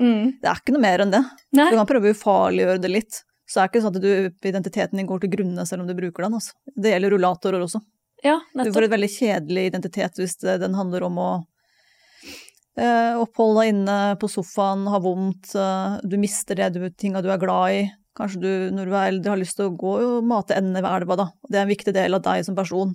[0.00, 0.38] Mm.
[0.40, 1.22] Det er ikke noe mer enn det.
[1.58, 1.70] Nei.
[1.72, 3.22] Du kan prøve å ufarliggjøre det litt.
[3.48, 5.96] Så er det ikke sånn at du, identiteten din går til grunne selv om du
[5.98, 6.36] bruker den.
[6.38, 6.54] Altså.
[6.76, 7.82] Det gjelder rullatorer også.
[8.22, 11.30] Ja, Du får et veldig kjedelig identitet hvis det- den handler om å
[12.78, 17.30] eh, oppholde deg inne på sofaen, ha vondt, eh, du mister det du, tinga du
[17.32, 17.82] er glad i.
[18.16, 21.02] Kanskje du når du er eldre har lyst til å gå og mate endene ved
[21.02, 21.26] elva, da.
[21.48, 22.94] Det er en viktig del av deg som person.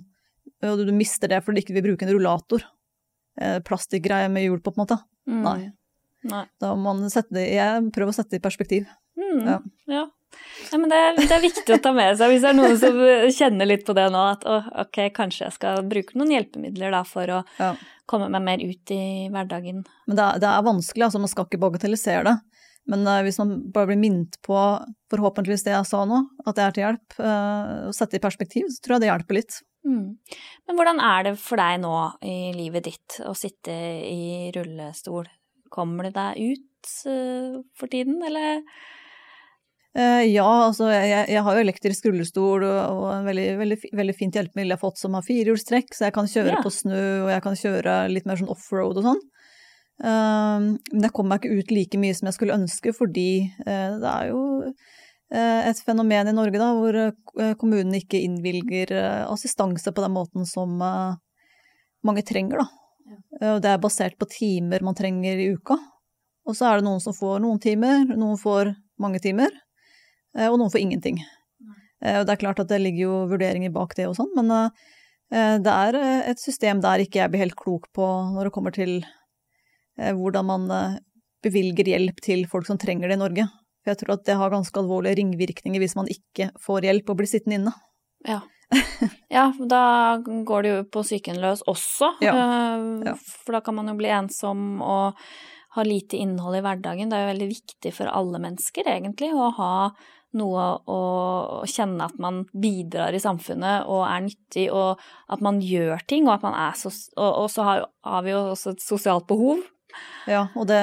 [0.66, 2.64] Og du, mister det fordi du ikke vil bruke en rullator.
[3.40, 5.00] Eh, Plastikkgreie med hjul på, på en måte.
[5.28, 5.42] Mm.
[5.44, 5.58] Nei.
[6.28, 6.44] Nei.
[6.60, 8.88] Da må man sette det Jeg prøver å sette det i perspektiv.
[9.18, 9.42] Mm.
[9.46, 9.58] Ja.
[9.86, 10.06] Ja.
[10.70, 12.74] Ja, men det er, det er viktig å ta med seg hvis det er noen
[12.76, 12.98] som
[13.32, 17.00] kjenner litt på det nå, at å, ok, kanskje jeg skal bruke noen hjelpemidler da
[17.08, 17.70] for å Ja.
[18.08, 19.86] komme meg mer ut i hverdagen.
[20.06, 22.34] Men det er, det er vanskelig, altså man skal ikke bagatellisere det.
[22.88, 24.58] Men eh, hvis man bare blir minnet på
[25.12, 28.26] forhåpentligvis det jeg sa nå, at det er til hjelp, eh, og sette det i
[28.26, 29.58] perspektiv, så tror jeg det hjelper litt.
[29.88, 30.06] Mm.
[30.68, 31.92] Men hvordan er det for deg nå
[32.26, 33.74] i livet ditt å sitte
[34.08, 35.28] i rullestol?
[35.72, 38.64] Kommer det deg ut eh, for tiden, eller?
[39.98, 44.70] Ja, altså jeg, jeg har jo elektrisk rullestol og en veldig, veldig, veldig fint hjelpemiddel
[44.70, 46.60] jeg har fått som har firehjulstrekk, så jeg kan kjøre Ja.
[46.62, 49.22] på snø og jeg kan kjøre litt mer sånn offroad og sånn.
[50.04, 53.30] Eh, men jeg kommer meg ikke ut like mye som jeg skulle ønske, fordi
[53.66, 58.92] eh, det er jo eh, et fenomen i Norge da, hvor kommunen kommunene ikke innvilger
[58.94, 61.16] eh, assistanse på den måten som eh,
[62.06, 62.62] mange trenger.
[62.62, 62.68] Da.
[63.40, 65.78] Eh, og det er basert på timer man trenger i uka.
[66.48, 68.72] Og så er det noen som får noen timer, noen får
[69.02, 69.50] mange timer,
[70.36, 71.20] eh, og noen får ingenting.
[72.02, 74.54] Eh, Og det er klart at det ligger jo vurderinger bak det og sånn, men
[74.54, 78.54] eh, det er eh, et system der ikke jeg blir helt klok på når det
[78.54, 79.17] kommer til eh,
[79.98, 80.98] hvordan man eh,
[81.44, 83.48] bevilger hjelp til folk som trenger det i Norge.
[83.82, 87.20] For jeg tror at det har ganske alvorlige ringvirkninger hvis man ikke får hjelp og
[87.20, 87.74] blir sittende inne.
[88.26, 88.40] Ja.
[89.32, 89.82] ja, da
[90.20, 92.34] går det jo på psyken løs også, Ja.
[92.34, 93.14] eh, Ja.
[93.16, 95.16] for da kan man jo bli ensom og
[95.76, 97.08] ha lite innhold i hverdagen.
[97.08, 99.72] Det er jo veldig viktig for alle mennesker, egentlig, å ha
[100.36, 105.00] noe å, kjenne at man bidrar i samfunnet og er nyttig, og
[105.32, 107.06] at man gjør ting, og at man er sos...
[107.16, 109.62] Og, så har, har vi jo også et sosialt behov.
[110.28, 110.78] Ja, og det,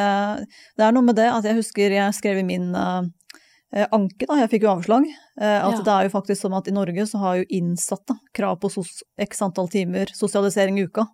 [0.77, 4.37] det er noe med det at jeg husker jeg skrev i min eh, anke, da,
[4.41, 5.05] jeg fikk jo avslag,
[5.39, 5.81] eh, at Ja.
[5.85, 9.03] det er jo faktisk sånn at i Norge så har jo innsatte krav på sos
[9.19, 11.07] x antall timer sosialisering i uka,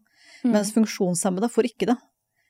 [0.44, 0.54] Mm.
[0.56, 1.96] mens funksjonshemmede får ikke det.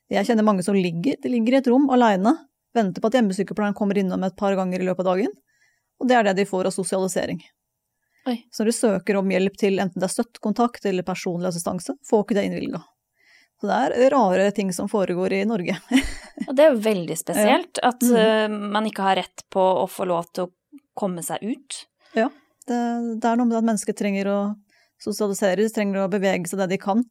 [0.10, 2.32] Jeg kjenner mange som ligger, de ligger i et rom alene,
[2.74, 5.34] venter på at hjemmesykepleieren kommer innom et par ganger i løpet av dagen,
[6.00, 7.42] og det er det de får av sosialisering.
[8.28, 8.38] Oi.
[8.54, 12.24] Så når de søker om hjelp til enten det er støttekontakt eller personlig assistanse, får
[12.24, 12.84] ikke det innvilga.
[13.62, 15.76] Så det er rare ting som foregår i Norge.
[16.48, 18.16] Og det er jo veldig spesielt at Mhm.
[18.18, 20.52] eh, man ikke har rett på å få lov til å
[20.98, 21.86] komme seg ut.
[22.68, 22.78] Det,
[23.22, 24.40] det er noe med at mennesker trenger å
[25.02, 27.04] sosialiseres, trenger å bevege seg det de kan.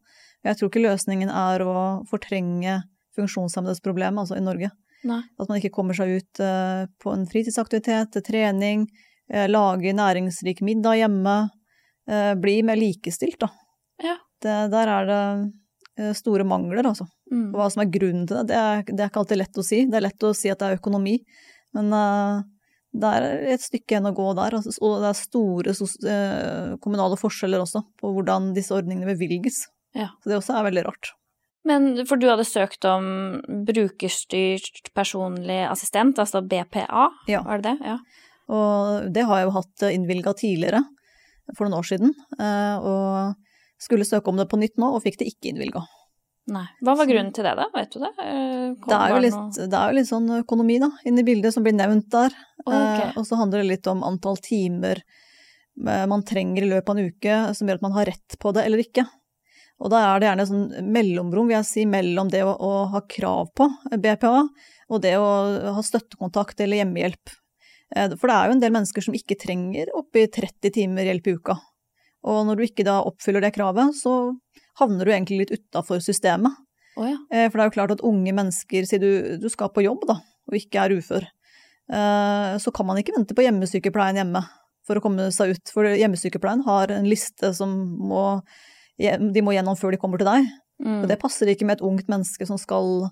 [0.46, 1.72] Jeg tror ikke løsningen er å
[2.08, 2.76] fortrenge
[3.18, 4.70] funksjonshemmedes problem, altså i Norge.
[5.04, 5.18] Nei.
[5.40, 8.86] At man ikke kommer seg ut eh, på en fritidsaktivitet, trening,
[9.32, 11.38] eh, lage næringsrik middag hjemme.
[12.40, 13.46] bli mer likestilt, da.
[14.02, 14.16] Ja.
[14.42, 15.20] Det, der er det
[16.16, 17.06] store mangler, altså.
[17.32, 17.50] Mm.
[17.54, 19.82] Hva som er grunnen til det, det er, det er ikke alltid lett å si.
[19.90, 21.18] Det er lett å si at det er økonomi,
[21.76, 22.40] men uh,
[22.90, 24.56] det er et stykke igjen å gå der.
[24.58, 29.60] Altså, og det er store sos eh, kommunale forskjeller også på hvordan disse ordningene bevilges.
[29.94, 30.08] Ja.
[30.22, 31.12] Så det også er veldig rart.
[31.68, 33.04] Men for du hadde søkt om
[33.68, 37.42] brukerstyrt personlig assistent, altså BPA, Ja.
[37.46, 37.86] var det det?
[37.86, 37.98] Ja.
[38.50, 40.82] Og det har jeg jo hatt innvilga tidligere,
[41.56, 42.14] for noen år siden.
[42.40, 43.49] Uh, Og
[43.80, 45.82] skulle søke om det på nytt nå, og fikk det ikke innvilga.
[46.50, 46.64] Nei.
[46.82, 47.66] Hva var grunnen til det, da?
[47.74, 48.10] Vet du det?
[48.24, 51.26] Eh, Det er, jo litt, noe- det er jo litt sånn økonomi da, inne i
[51.28, 52.34] bildet som blir nevnt der.
[52.64, 53.06] Okay.
[53.06, 56.98] Eh, og så handler det litt om antall timer eh, man trenger i løpet av
[56.98, 59.06] en uke som gjør at man har rett på det eller ikke.
[59.80, 63.00] Og da er det gjerne sånn mellomrom, vil jeg si, mellom det å, å ha
[63.08, 64.34] krav på BPA
[64.90, 65.28] og det å
[65.76, 67.32] ha støttekontakt eller hjemmehjelp.
[67.94, 71.30] Eh, For det er jo en del mennesker som ikke trenger oppi 30 timer hjelp
[71.30, 71.56] i uka.
[72.28, 74.34] Og når du ikke da oppfyller det kravet, så
[74.80, 76.56] havner du egentlig litt utafor systemet.
[76.98, 77.16] Oh, ja.
[77.32, 79.10] Eh, For det er jo klart at unge mennesker, sier du,
[79.40, 80.18] du skal på jobb da,
[80.50, 81.28] og ikke er ufør,
[81.92, 84.44] eh, så kan man ikke vente på hjemmesykepleien hjemme
[84.88, 85.72] for å komme seg ut.
[85.72, 88.24] For hjemmesykepleien har en liste som må,
[88.98, 90.50] de må gjennom før de kommer til deg.
[90.80, 91.02] Mm.
[91.02, 93.10] Og det passer ikke med et ungt menneske som skal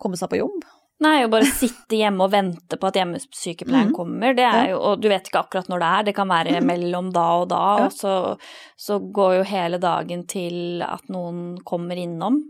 [0.00, 0.64] komme seg på jobb.
[1.04, 3.94] Nei, å bare sitte hjemme og vente på at hjemmesykepleien Mhm.
[3.94, 6.56] kommer, det er jo Og du vet ikke akkurat når det er, det kan være
[6.60, 6.66] Mhm.
[6.66, 7.84] mellom da og da, Ja.
[7.86, 8.38] og så,
[8.78, 12.40] så går jo hele dagen til at noen kommer innom.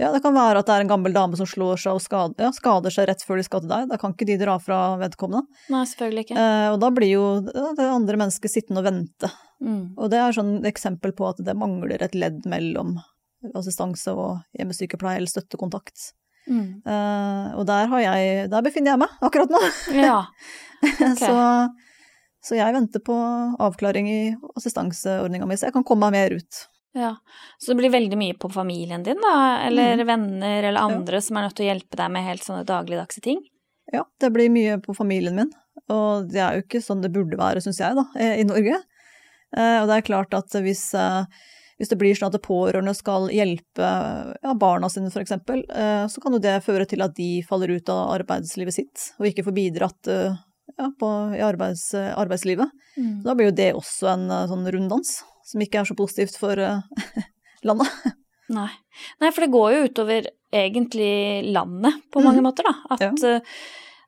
[0.00, 2.34] Ja, det kan være at det er en gammel dame som slår seg og skader,
[2.40, 3.88] ja, skader seg rett før de skal til deg.
[3.88, 5.46] Da kan ikke de dra fra vedkommende.
[5.70, 6.36] Nei, selvfølgelig ikke.
[6.36, 9.30] Eh, og da blir jo det andre mennesket sittende og vente.
[9.62, 9.94] Mm.
[9.96, 12.96] Og det er sånn eksempel på at det mangler et ledd mellom
[13.54, 16.12] assistanse og hjemmesykepleie eller støttekontakt.
[16.50, 16.82] Mm.
[16.86, 19.62] Eh, og der, har jeg, der befinner jeg meg akkurat nå.
[20.00, 20.20] Ja.
[20.82, 21.14] Okay.
[21.14, 21.34] så,
[22.42, 23.14] så jeg venter på
[23.62, 24.16] avklaring i
[24.58, 26.62] assistanseordninga mi, så jeg kan komme meg mer ut.
[26.98, 27.12] ja.
[27.62, 29.60] Så det blir veldig mye på familien din, da?
[29.68, 30.06] Eller Mm.
[30.08, 33.38] venner eller andre som er nødt til å hjelpe deg med helt sånne dagligdagse ting?
[33.94, 35.52] Ja, det blir mye på familien min,
[35.88, 38.82] og det er jo ikke sånn det burde være, syns jeg, da, eh, i Norge.
[39.56, 41.24] Uh, Og det er klart at hvis, eh,
[41.78, 43.88] hvis det blir sånn at pårørende skal hjelpe
[44.42, 47.88] ja, barna sine, eksempel, eh, så kan jo det føre til at de faller ut
[47.92, 50.36] av arbeidslivet sitt, og ikke får bidratt eh,
[50.78, 52.70] ja, på, i arbeids, arbeidslivet.
[52.96, 53.22] Mm.
[53.24, 56.56] Da blir jo det også en eh, sånn runddans, som ikke er så positivt for
[57.68, 57.88] landet.
[58.52, 58.68] Nei.
[59.22, 62.44] Nei, for det går jo utover egentlig landet på mange Mhm.
[62.44, 62.74] måter, da.
[62.98, 63.40] At, eh,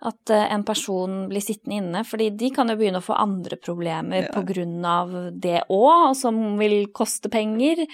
[0.02, 3.56] at eh, en person blir sittende inne, fordi de kan jo begynne å få andre
[3.56, 4.90] problemer Ja.
[4.90, 7.86] av det òg, som vil koste penger.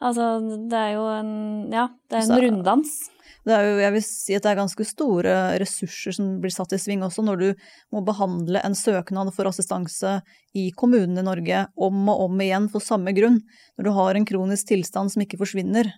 [0.00, 3.10] Altså, det er jo en Ja, det er en Så- runddans.
[3.44, 6.72] Det er jo, jeg vil si at det er ganske store ressurser som blir satt
[6.74, 7.54] i sving også, når du
[7.90, 10.20] må behandle en søknad for assistanse
[10.54, 13.40] i kommunen i Norge om og om igjen for samme grunn.
[13.78, 15.90] Når du har en kronisk tilstand som ikke forsvinner,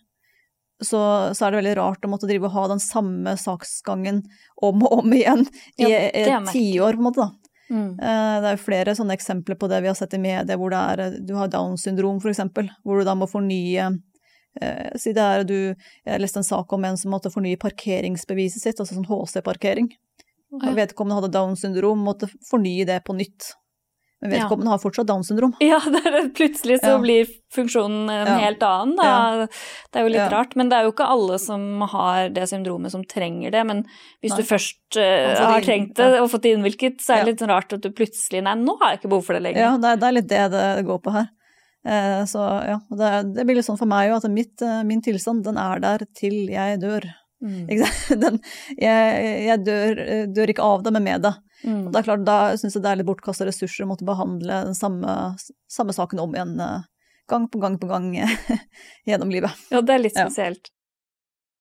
[0.84, 1.00] så,
[1.34, 4.22] så er det veldig rart å måtte drive og ha den samme saksgangen
[4.62, 5.46] om og om igjen
[5.78, 7.26] i Ja, tiår, på en måte.
[7.26, 7.42] da.
[7.72, 7.90] Mm.
[7.98, 10.70] Eh, Det er jo flere sånne eksempler på det vi har sett i media, hvor
[10.74, 13.86] det er, eh, du har Downs syndrom eksempel, hvor du da må fornye
[14.60, 15.74] eh, Si det er du
[16.04, 19.88] Jeg leste en sak om en som måtte fornye parkeringsbeviset sitt, altså sånn HC-parkering.
[20.52, 20.74] Å, ja.
[20.76, 23.54] Vedkommende hadde Downs syndrom, måtte fornye det på nytt.
[24.22, 24.44] Men Ja.
[24.44, 25.52] vedkommende har fortsatt Downs syndrom.
[25.58, 25.80] Ja,
[26.38, 26.98] plutselig så Ja.
[27.02, 28.36] blir funksjonen en Ja.
[28.38, 29.46] helt annen, da.
[29.90, 30.28] Det er jo litt Ja.
[30.30, 30.54] rart.
[30.56, 33.66] Men det er jo ikke alle som har det syndromet som trenger det.
[33.66, 33.82] Men
[34.22, 34.38] hvis Nei.
[34.38, 36.22] du først uh, har trengt det ja.
[36.22, 37.46] og fått det innvilket, så er det Ja.
[37.46, 39.58] litt rart at du plutselig Nei, nå har jeg ikke behov for det lenger.
[39.58, 41.28] Ja, det er, litt det det går på her.
[41.84, 45.02] Eh, Så ja, det, det blir litt sånn for meg òg, at mitt, eh, min
[45.02, 47.02] tilstand, den er der til jeg dør.
[47.42, 47.66] Mm.
[48.22, 48.38] Den,
[48.78, 51.32] jeg jeg dør, eh, dør ikke av det, men med det.
[51.64, 51.86] Mm.
[51.86, 54.62] Og det er klart, Da syns jeg det er litt bortkasta ressurser å måtte behandle
[54.68, 55.12] den samme,
[55.70, 56.82] samme saken om igjen eh,
[57.30, 58.32] gang på gang på gang eh,
[59.08, 59.52] gjennom livet.
[59.70, 60.26] Ja, det er litt Ja.
[60.28, 60.72] spesielt.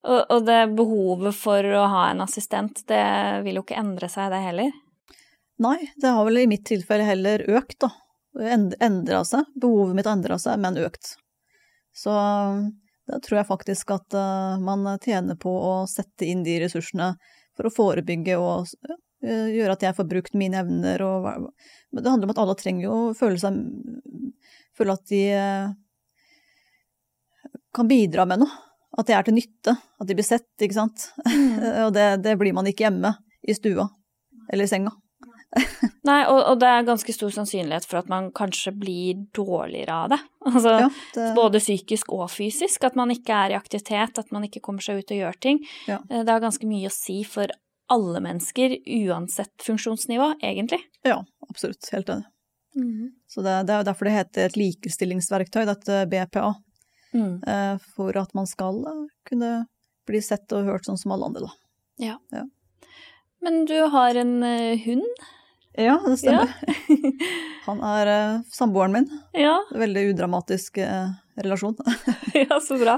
[0.01, 3.03] Og, og det behovet for å ha en assistent, det
[3.45, 4.71] vil jo ikke endre seg, det heller.
[5.61, 7.91] Nei, det har vel i mitt tilfelle heller økt, da.
[8.41, 9.45] End- Endra seg.
[9.61, 11.11] Behovet mitt har endra seg, men økt.
[11.93, 12.09] Så
[13.11, 17.11] da tror jeg faktisk at eh, man tjener på å sette inn de ressursene
[17.57, 21.27] for å forebygge og ja, eh, gjøre at jeg får brukt mine evner og
[21.91, 23.57] det handler om at alle trenger jo å føle seg
[24.77, 25.71] Føle at de eh,
[27.75, 28.53] kan bidra med noe.
[28.97, 29.73] At de er til nytte.
[29.99, 31.09] At de blir sett, ikke sant.
[31.85, 33.11] og det, det blir man ikke hjemme
[33.43, 33.89] i stua
[34.51, 34.93] eller i senga.
[36.07, 40.13] Nei, og, og det er ganske stor sannsynlighet for at man kanskje blir dårligere av
[40.15, 40.21] det.
[40.47, 42.87] Altså, Ja, det, Både psykisk og fysisk.
[42.87, 45.59] At man ikke er i aktivitet, at man ikke kommer seg ut og gjør ting.
[45.91, 45.99] Ja.
[46.09, 47.51] Eh, Det har ganske mye å si for
[47.91, 48.77] alle mennesker,
[49.07, 50.79] uansett funksjonsnivå, egentlig.
[51.07, 51.19] ja,
[51.49, 51.89] absolutt.
[51.91, 52.27] Helt enig.
[53.27, 56.53] Så det, det er jo derfor det heter et likestillingsverktøy, dette BPA.
[57.13, 57.41] Mm.
[57.43, 59.51] eh, For at man skal eh, kunne
[60.07, 61.51] bli sett og hørt sånn som alle andre, da.
[63.43, 65.03] Men du har en eh, hund?
[65.75, 66.51] Ja, det stemmer.
[67.67, 68.09] Han er
[68.51, 69.05] samboeren min.
[69.37, 70.79] Ja, Veldig udramatisk
[71.39, 71.77] relasjon.
[72.35, 72.97] ja, så bra.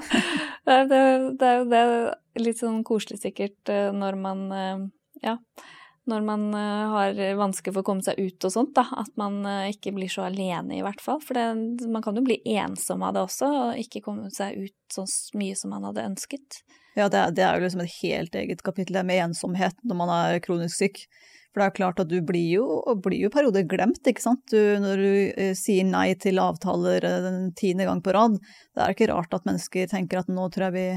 [0.65, 1.83] Det, det, det
[2.39, 4.83] litt sånn koselig sikkert eh, når man eh,
[5.23, 5.37] Ja.
[6.05, 8.83] Når man eh, har vansker for å komme seg ut og sånt, da.
[8.99, 9.37] At man
[9.69, 11.21] ikke blir så alene, i hvert fall.
[11.23, 14.75] For det, man kan jo bli ensom av det også, og ikke komme seg ut
[14.91, 15.05] så
[15.39, 16.59] mye som man hadde ønsket.
[16.99, 20.11] Ja, det, er- det er jo liksom et helt eget kapittel, med ensomhet når man
[20.17, 20.99] er kronisk syk.
[21.53, 22.67] For det er klart at du blir jo,
[22.99, 24.43] blir jo perioder glemt, ikke sant.
[24.51, 25.09] Du, når du
[25.39, 28.35] eh, sier nei til avtaler den tiende gang på rad,
[28.75, 30.87] det er ikke rart at mennesker tenker at nå tror jeg vi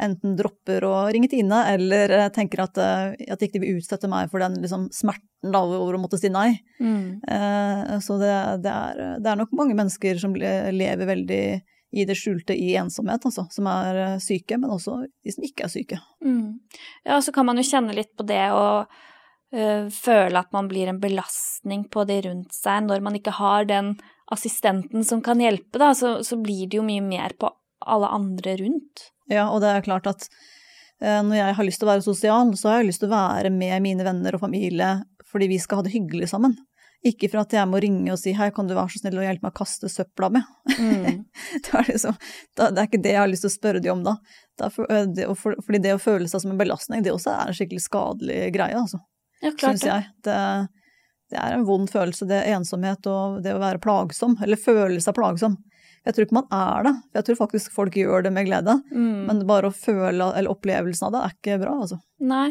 [0.00, 4.08] enten dropper å ringe Tine, eller eh, tenker at, eh, at ikke de vil utsette
[4.10, 6.54] meg for den liksom, smerten da, over å måtte si nei.
[6.80, 8.32] Eh, Så det,
[8.64, 11.44] det, er, det er nok mange mennesker som lever veldig
[11.92, 13.44] i det skjulte i ensomhet, altså.
[13.52, 16.00] Som er eh, syke, men også de som ikke er syke.
[16.24, 16.60] Mm.
[17.04, 18.88] Ja, så kan man jo kjenne litt på det og
[19.52, 22.86] øh, føle at man blir en belastning på de rundt seg.
[22.88, 23.98] Når man ikke har den
[24.32, 27.52] assistenten som kan hjelpe, da, så, så blir det jo mye mer på
[27.84, 29.10] alle andre rundt.
[29.32, 30.28] Ja, og det er klart at
[31.00, 33.16] eh, når jeg har lyst til å være sosial, så har jeg lyst til å
[33.16, 34.98] være med mine venner og familie
[35.32, 36.58] fordi vi skal ha det hyggelig sammen.
[37.02, 39.24] Ikke for at jeg må ringe og si hei, kan du være så snill å
[39.24, 40.50] hjelpe meg å kaste søpla med.
[40.76, 41.24] Mm.
[41.64, 42.18] det, er liksom,
[42.60, 44.14] det er ikke det jeg har lyst til å spørre de om da.
[44.60, 47.14] Det er for, eh, det, for, fordi det å føle seg som en belastning, det
[47.14, 49.02] også er en skikkelig skadelig greie, altså.
[49.42, 50.06] Ja, klart Syns jeg.
[50.22, 50.38] Det,
[51.32, 55.02] det er en vond følelse, det er ensomhet og det å være plagsom, eller føle
[55.02, 55.58] seg plagsom.
[56.02, 56.92] Jeg tror ikke man er det.
[57.14, 58.74] Jeg tror faktisk folk gjør det med glede.
[58.90, 59.28] Mm.
[59.28, 61.98] Men bare å føle, eller opplevelsen av det, er ikke bra, altså.
[62.22, 62.48] Nei.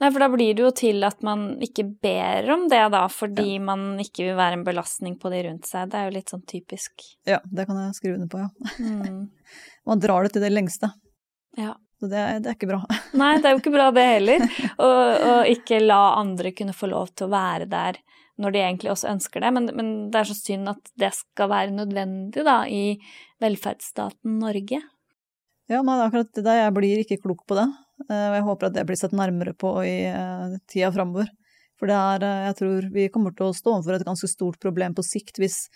[0.00, 3.58] Nei, for da blir det jo til at man ikke ber om det, da, fordi
[3.64, 5.92] man ikke vil være en belastning på de rundt seg.
[5.92, 7.06] Det er jo litt sånn typisk.
[7.28, 8.76] Ja, det kan jeg skrive under på, ja.
[8.80, 9.24] Mm.
[9.90, 10.88] Man drar det til det lengste.
[11.60, 11.74] Ja.
[12.00, 12.80] Så det, det er ikke bra.
[13.20, 14.48] Nei, det er jo ikke bra det heller.
[14.80, 18.00] Og ikke la andre kunne få lov til å være der
[18.40, 19.52] når de egentlig også ønsker det.
[19.54, 22.96] Men, men det er så synd at det skal være nødvendig, da, i
[23.44, 24.80] velferdsstaten Norge.
[25.70, 27.66] Ja, men akkurat det jeg blir ikke klok på det.
[28.10, 31.30] Eh, Og jeg håper at det blir sett nærmere på i eh, tida framover.
[31.80, 34.58] For det er, eh, jeg tror vi kommer til å stå overfor et ganske stort
[34.62, 35.68] problem på sikt hvis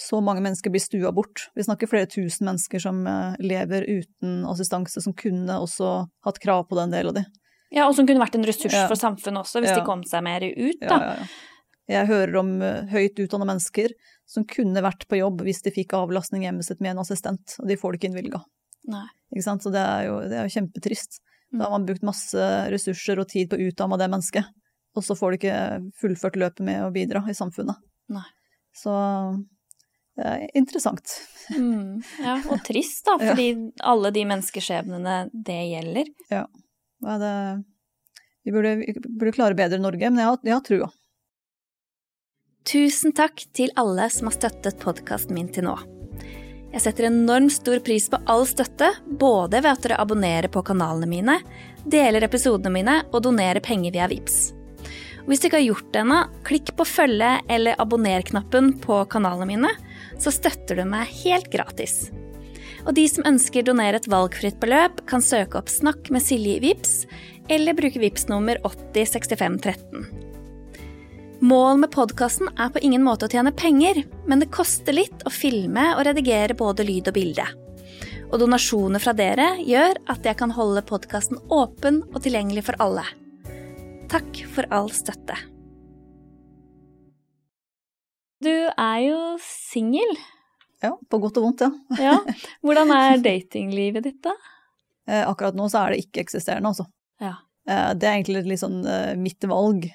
[0.00, 1.48] så mange mennesker blir stua bort.
[1.58, 3.00] Vi snakker flere tusen mennesker som
[3.42, 7.24] lever uten assistanse, som kunne også hatt krav på den delen av de.
[7.74, 8.86] Ja, og som kunne vært en ressurs Ja.
[8.88, 9.80] for samfunnet også, hvis Ja.
[9.80, 10.98] de kom seg mer ut, Ja, da.
[11.00, 11.26] ja, ja.
[11.90, 13.94] Jeg hører om eh, høyt utdanna mennesker
[14.30, 17.66] som kunne vært på jobb hvis de fikk avlastning hjemmet sitt med en assistent, og
[17.66, 18.42] de får det ikke innvilga.
[19.40, 21.20] Så det er jo, det er jo kjempetrist.
[21.50, 24.50] Da har man brukt masse ressurser og tid på å utdanne det mennesket,
[24.94, 25.56] og så får du ikke
[25.98, 27.78] fullført løpet med å bidra i samfunnet.
[28.14, 28.26] Nei.
[28.74, 28.94] Så
[30.18, 31.16] det er interessant.
[31.56, 33.32] Mm, ja, og trist, da, Ja.
[33.32, 33.48] fordi
[33.82, 36.14] alle de menneskeskjebnene det gjelder.
[36.30, 37.34] Er det
[38.46, 40.90] Vi burde, vi burde klare bedre i Norge, men jeg har, jeg har trua.
[42.68, 45.78] Tusen takk til alle som har støttet podkasten min til nå.
[46.70, 51.08] Jeg setter enormt stor pris på all støtte, både ved at dere abonnerer på kanalene
[51.08, 51.38] mine,
[51.88, 54.38] deler episodene mine og donerer penger via VIPS.
[55.24, 59.48] Og hvis du ikke har gjort det ennå, klikk på følge- eller abonner-knappen på kanalene
[59.48, 59.74] mine,
[60.20, 62.10] så støtter du meg helt gratis.
[62.84, 66.64] Og de som ønsker donere et valgfritt beløp, kan søke opp Snakk med Silje i
[66.68, 67.06] VIPS,
[67.48, 70.29] eller bruke VIPS nummer 806513.
[71.40, 75.30] Målet med podkasten er på ingen måte å tjene penger, men det koster litt å
[75.32, 77.46] filme og redigere både lyd og bilde.
[78.28, 83.06] Og donasjoner fra dere gjør at jeg kan holde podkasten åpen og tilgjengelig for alle.
[84.12, 85.38] Takk for all støtte.
[88.44, 90.12] Du er jo singel.
[90.84, 91.70] Ja, på godt og vondt, ja.
[92.10, 92.18] Ja.
[92.60, 94.36] Hvordan er datinglivet ditt, da?
[95.08, 96.84] Eh, akkurat nå så er det ikke-eksisterende, altså.
[97.16, 97.38] Ja.
[97.64, 99.88] Eh, det er egentlig litt sånn eh, mitt valg.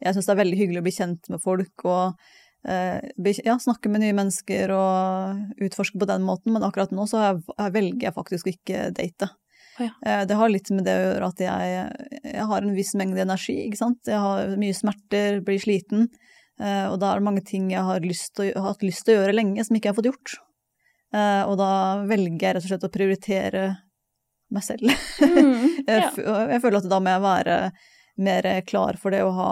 [0.00, 2.16] Jeg syns det er veldig hyggelig å bli kjent med folk og
[2.68, 3.00] eh,
[3.44, 7.42] ja, snakke med nye mennesker og utforske på den måten, men akkurat nå så jeg,
[7.56, 9.30] jeg velger jeg faktisk å ikke date.
[9.80, 9.90] Ja.
[10.06, 11.84] Eh, det har litt med det å gjøre at jeg,
[12.34, 14.00] jeg har en viss mengde energi, ikke sant.
[14.08, 16.08] Jeg har mye smerter, blir sliten,
[16.60, 19.16] eh, og da er det mange ting jeg har, lyst å- har hatt lyst til
[19.16, 20.38] å gjøre lenge som ikke jeg har fått gjort.
[21.10, 21.70] Og da
[22.06, 23.62] velger jeg rett og slett å prioritere
[24.54, 24.92] meg selv.
[25.18, 26.04] Mm, ja.
[26.52, 27.56] jeg føler at da må jeg være
[28.22, 29.48] mer klar for det å ha,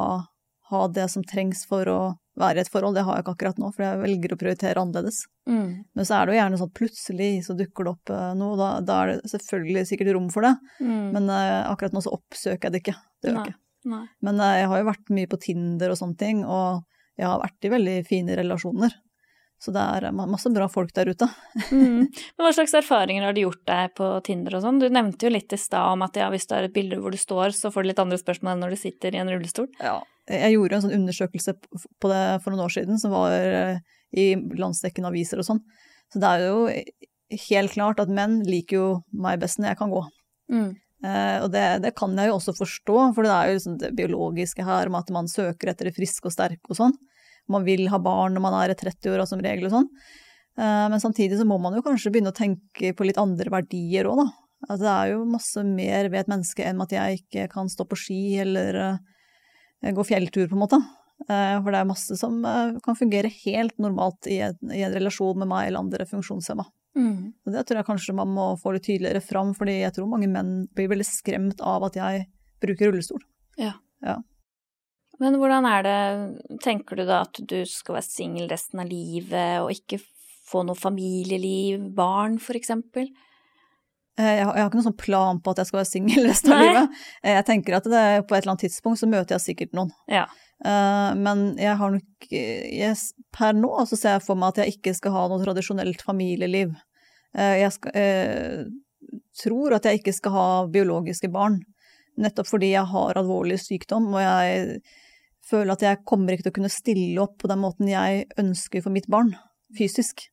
[0.70, 2.00] ha det som trengs for å
[2.38, 2.96] være i et forhold.
[2.96, 5.22] Det har jeg ikke akkurat nå, for jeg velger å prioritere annerledes.
[5.48, 5.70] Mm.
[5.96, 8.68] Men så er det jo gjerne sånn plutselig så dukker det opp eh, noe, da,
[8.84, 10.54] da er det selvfølgelig sikkert rom for det.
[10.78, 11.08] Mm.
[11.16, 12.96] Men uh, akkurat nå så oppsøker jeg det ikke.
[13.18, 13.60] Det gjør jeg ikke.
[13.88, 14.04] Nei.
[14.26, 16.84] Men uh, jeg har jo vært mye på Tinder og sånne ting, og
[17.18, 18.98] jeg har vært i veldig fine relasjoner.
[19.58, 21.28] Så det er masse bra folk der ute.
[21.68, 22.06] Mm.
[22.08, 24.78] Men hva slags erfaringer har du gjort deg på Tinder og sånn?
[24.80, 27.12] Du nevnte jo litt i stad om at ja, hvis du har et bilde hvor
[27.12, 29.68] du står, så får du litt andre spørsmål enn når du sitter i en rullestol.
[30.28, 33.78] Jeg gjorde en sånn undersøkelse på det for noen år siden, som var eh,
[34.12, 35.62] i landsdekkende aviser og sånn.
[36.12, 36.66] Så det er jo
[37.48, 40.04] helt klart at menn liker jo meg best når jeg kan gå.
[40.52, 40.70] Mm.
[41.04, 43.92] Eh, og det, det kan jeg jo også forstå, for det er jo liksom det
[43.98, 46.96] biologiske her om at man søker etter det friske og sterke og sånn.
[47.48, 49.88] Man vil ha barn når man er i 30 år som regel og sånn.
[50.58, 54.10] Eh, men samtidig så må man jo kanskje begynne å tenke på litt andre verdier
[54.10, 54.28] òg, da.
[54.66, 57.84] Altså, det er jo masse mer ved et menneske enn at jeg ikke kan stå
[57.86, 58.98] på ski eller eh,
[59.82, 60.80] gå fjelltur, på en måte.
[61.28, 64.94] Eh, for det er masse som eh, kan fungere helt normalt i en, i en
[64.94, 66.66] relasjon med meg eller andre funksjonshemma.
[66.98, 67.34] Mm.
[67.46, 70.30] Og det tror jeg kanskje man må få litt tydeligere fram, fordi jeg tror mange
[70.30, 72.26] menn blir veldig skremt av at jeg
[72.62, 73.22] bruker rullestol.
[75.18, 76.00] Men hvordan er det,
[76.62, 79.98] tenker du da at du skal være singel resten av livet og ikke
[80.48, 83.10] få noe familieliv, barn for eksempel?
[84.18, 86.26] Eh, Jeg har, jeg har ikke noen sånn plan på at jeg skal være singel
[86.28, 86.66] resten av Nei.
[86.68, 87.00] livet.
[87.22, 89.94] Eh, Jeg tenker at det, på et eller annet tidspunkt så møter jeg sikkert noen.
[90.10, 90.26] Ja.
[90.58, 92.96] Uh, Men jeg har nok jeg,
[93.30, 96.72] Per nå så ser jeg for meg at jeg ikke skal ha noe tradisjonelt familieliv.
[97.36, 98.64] Uh, Jeg skal, uh,
[99.38, 101.60] tror at jeg ikke skal ha biologiske barn,
[102.18, 104.80] nettopp fordi jeg har alvorlig sykdom, og jeg
[105.46, 108.82] føler at jeg kommer ikke til å kunne stille opp på den måten jeg ønsker
[108.82, 109.30] for mitt barn,
[109.78, 110.26] fysisk.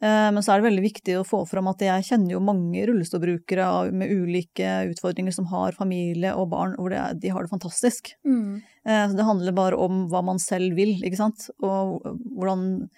[0.00, 2.84] Eh, Men så er det veldig viktig å få fram at jeg kjenner jo mange
[2.86, 7.50] rullestolbrukere med ulike utfordringer som har familie og barn, hvor det er, de har det
[7.50, 8.12] fantastisk.
[8.26, 8.62] Mm.
[8.86, 12.02] Eh, Så det handler bare om hva man selv vil, ikke sant, og
[12.38, 12.88] hvordan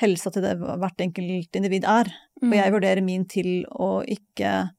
[0.00, 2.10] helsa til det hvert enkelt individ er.
[2.42, 4.70] Og jeg vurderer min til å ikke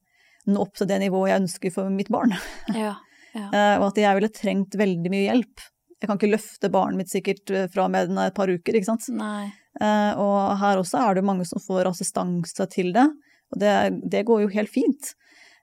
[0.48, 2.36] nå opp til det nivået jeg ønsker for mitt barn.
[2.78, 2.94] Ja.
[3.34, 3.50] ja.
[3.52, 5.66] Eh, Og at jeg ville trengt veldig mye hjelp.
[5.98, 8.86] Jeg kan ikke løfte barnet mitt sikkert fra fra med den et par uker, ikke
[8.86, 9.08] sant.
[9.10, 9.50] Nei.
[9.82, 13.08] Eh, Og her også er det mange som får assistanse til det,
[13.54, 13.74] og det,
[14.10, 15.12] det går jo helt fint.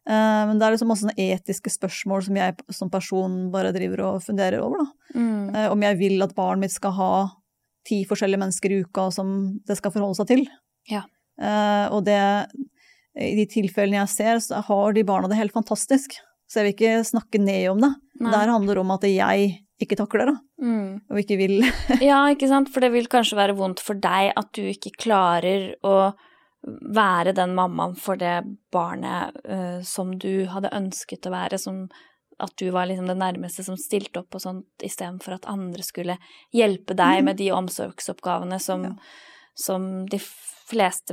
[0.09, 4.23] Eh, Men det er liksom masse etiske spørsmål som jeg som person bare driver og
[4.23, 5.19] funderer over, da.
[5.19, 5.55] Mm.
[5.55, 7.13] Eh, Om jeg vil at barnet mitt skal ha
[7.85, 10.47] ti forskjellige mennesker i uka som det skal forholde seg til.
[10.89, 11.03] Ja.
[11.93, 12.17] Og det,
[13.19, 16.15] i de tilfellene jeg ser, så har de barna det helt fantastisk.
[16.49, 17.91] Så jeg vil ikke snakke ned om det.
[18.23, 18.31] Nei.
[18.31, 19.51] Det her handler om at jeg
[19.83, 20.35] ikke takler da.
[20.63, 21.01] Mm.
[21.11, 21.57] og ikke vil
[22.05, 25.75] Ja, ikke sant, for det vil kanskje være vondt for deg at du ikke klarer
[25.85, 26.13] å
[26.65, 28.39] være den mammaen for det
[28.73, 31.89] barnet uh, som du hadde ønsket å være, som
[32.41, 36.17] at du var liksom det nærmeste som stilte opp og sånt, istedenfor at andre skulle
[36.57, 37.25] hjelpe deg Mhm.
[37.29, 38.95] med de omsorgsoppgavene som, Ja.
[39.55, 41.13] som de fleste,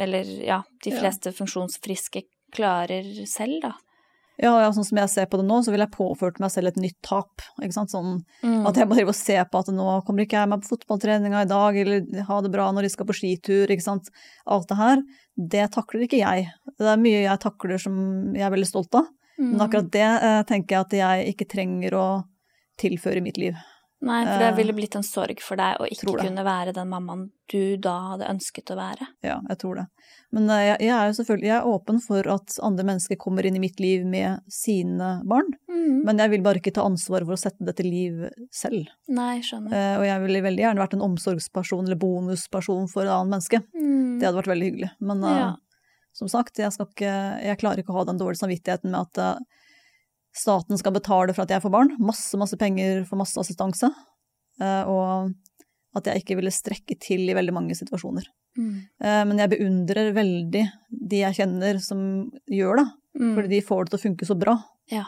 [0.00, 0.98] eller ja, de Ja.
[1.00, 3.72] fleste funksjonsfriske klarer selv, da.
[4.40, 6.68] Ja, ja, sånn som jeg ser på det nå, så vil jeg påført meg selv
[6.70, 7.42] et nytt tap.
[7.60, 7.90] Ikke sant?
[7.90, 8.66] Sånn Mm.
[8.68, 11.42] at jeg må drive og se på at nå kommer ikke jeg meg på fotballtreninga
[11.42, 14.08] i dag, eller ha det bra når de skal på skitur, ikke sant.
[14.46, 15.02] Alt det her,
[15.36, 16.46] det takler ikke jeg.
[16.78, 19.08] Det er mye jeg takler som jeg er veldig stolt av,
[19.38, 19.68] men Mm.
[19.68, 20.90] akkurat det eh, tenker jeg at
[21.26, 22.24] jeg ikke trenger å
[22.78, 23.54] tilføre i mitt liv.
[24.00, 26.86] Nei, for det eh, ville blitt en sorg for deg å ikke kunne være den
[26.88, 29.08] mammaen du da hadde ønsket å være.
[29.26, 29.84] Ja, jeg tror det.
[30.36, 33.48] Men eh, jeg, jeg er jo selvfølgelig jeg er åpen for at andre mennesker kommer
[33.48, 36.02] inn i mitt liv med sine barn, Mm.
[36.04, 38.22] men jeg vil bare ikke ta ansvar for å sette det til liv
[38.54, 38.88] selv.
[39.08, 39.72] Nei, skjønner.
[39.72, 43.60] Eh, Og jeg ville veldig gjerne vært en omsorgsperson eller bonusperson for et annet menneske.
[43.78, 44.18] Mm.
[44.18, 44.90] Det hadde vært veldig hyggelig.
[45.00, 45.48] Men eh, Ja.
[46.12, 47.12] som sagt, jeg, ikke,
[47.46, 49.57] jeg klarer ikke å ha den dårlige samvittigheten med at eh,
[50.38, 51.92] staten skal betale for at jeg får barn.
[52.00, 53.90] Masse, masse penger for masse assistanse.
[54.60, 55.34] eh, og
[55.98, 58.26] at jeg ikke ville strekke til i veldig mange situasjoner.
[58.58, 58.72] Mm.
[59.02, 62.00] Eh, men jeg beundrer veldig de jeg kjenner som
[62.50, 63.34] gjør det, Mm.
[63.34, 64.52] fordi de får det til å funke så bra.
[64.92, 65.04] Ja.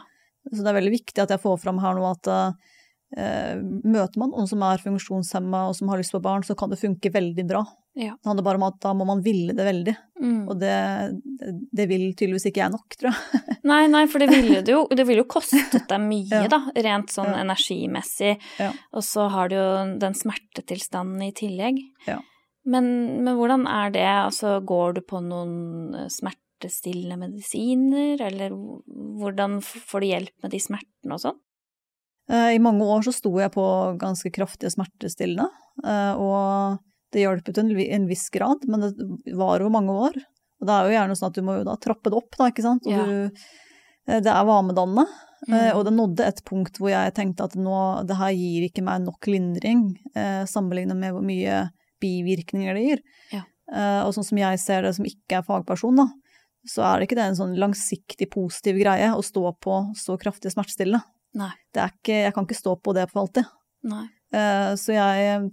[0.50, 3.54] Så det er veldig viktig at jeg får fram her nå at uh,
[3.84, 6.80] møter man noen som er funksjonshemma og som har lyst på barn, så kan det
[6.80, 7.62] funke veldig bra.
[7.99, 8.12] Ja.
[8.22, 10.49] Det handler bare om at da må man ville det veldig, Mm.
[10.53, 10.74] og det,
[11.72, 13.41] det vil tydeligvis ikke jeg nok, tror jeg.
[13.70, 16.49] Nei, nei, for det ville jo Det ville jo kostet deg mye, Ja.
[16.53, 17.41] da, rent sånn Ja.
[17.43, 18.34] energimessig.
[18.61, 18.70] Ja.
[18.93, 21.80] Og så har du jo den smertetilstanden i tillegg.
[22.07, 22.18] Ja.
[22.64, 24.05] Men, men hvordan er det?
[24.07, 30.61] Altså, går du på noen eh, smertestillende medisiner, eller hvordan får du hjelp med de
[30.61, 31.41] smertene og sånn?
[32.30, 33.64] Eh, I mange år så sto jeg på
[33.99, 35.49] ganske kraftige smertestillende,
[35.82, 36.78] eh, og
[37.12, 40.20] det hjalp jo til en viss grad, men det var over mange år.
[40.61, 42.50] Og det er jo gjerne sånn at du må jo da trappe det opp, da,
[42.52, 42.86] ikke sant.
[42.86, 43.04] Og Ja.
[43.06, 43.30] du,
[44.08, 45.06] eh, det er vanedannende.
[45.48, 45.76] Eh, Mm.
[45.76, 49.00] Og det nådde et punkt hvor jeg tenkte at nå, det her gir ikke meg
[49.06, 51.70] nok lindring, eh, sammenlignet med hvor mye
[52.02, 53.00] bivirkninger det gir.
[53.32, 53.42] Ja.
[53.72, 56.08] Eh, og sånn som jeg ser det som ikke er fagperson, da,
[56.68, 60.52] så er det ikke det en sånn langsiktig positiv greie å stå på så kraftig
[60.52, 61.02] smertestillende.
[61.74, 63.46] Er ikke, jeg kan ikke stå på det for alltid.
[64.32, 65.50] Eh, så jeg,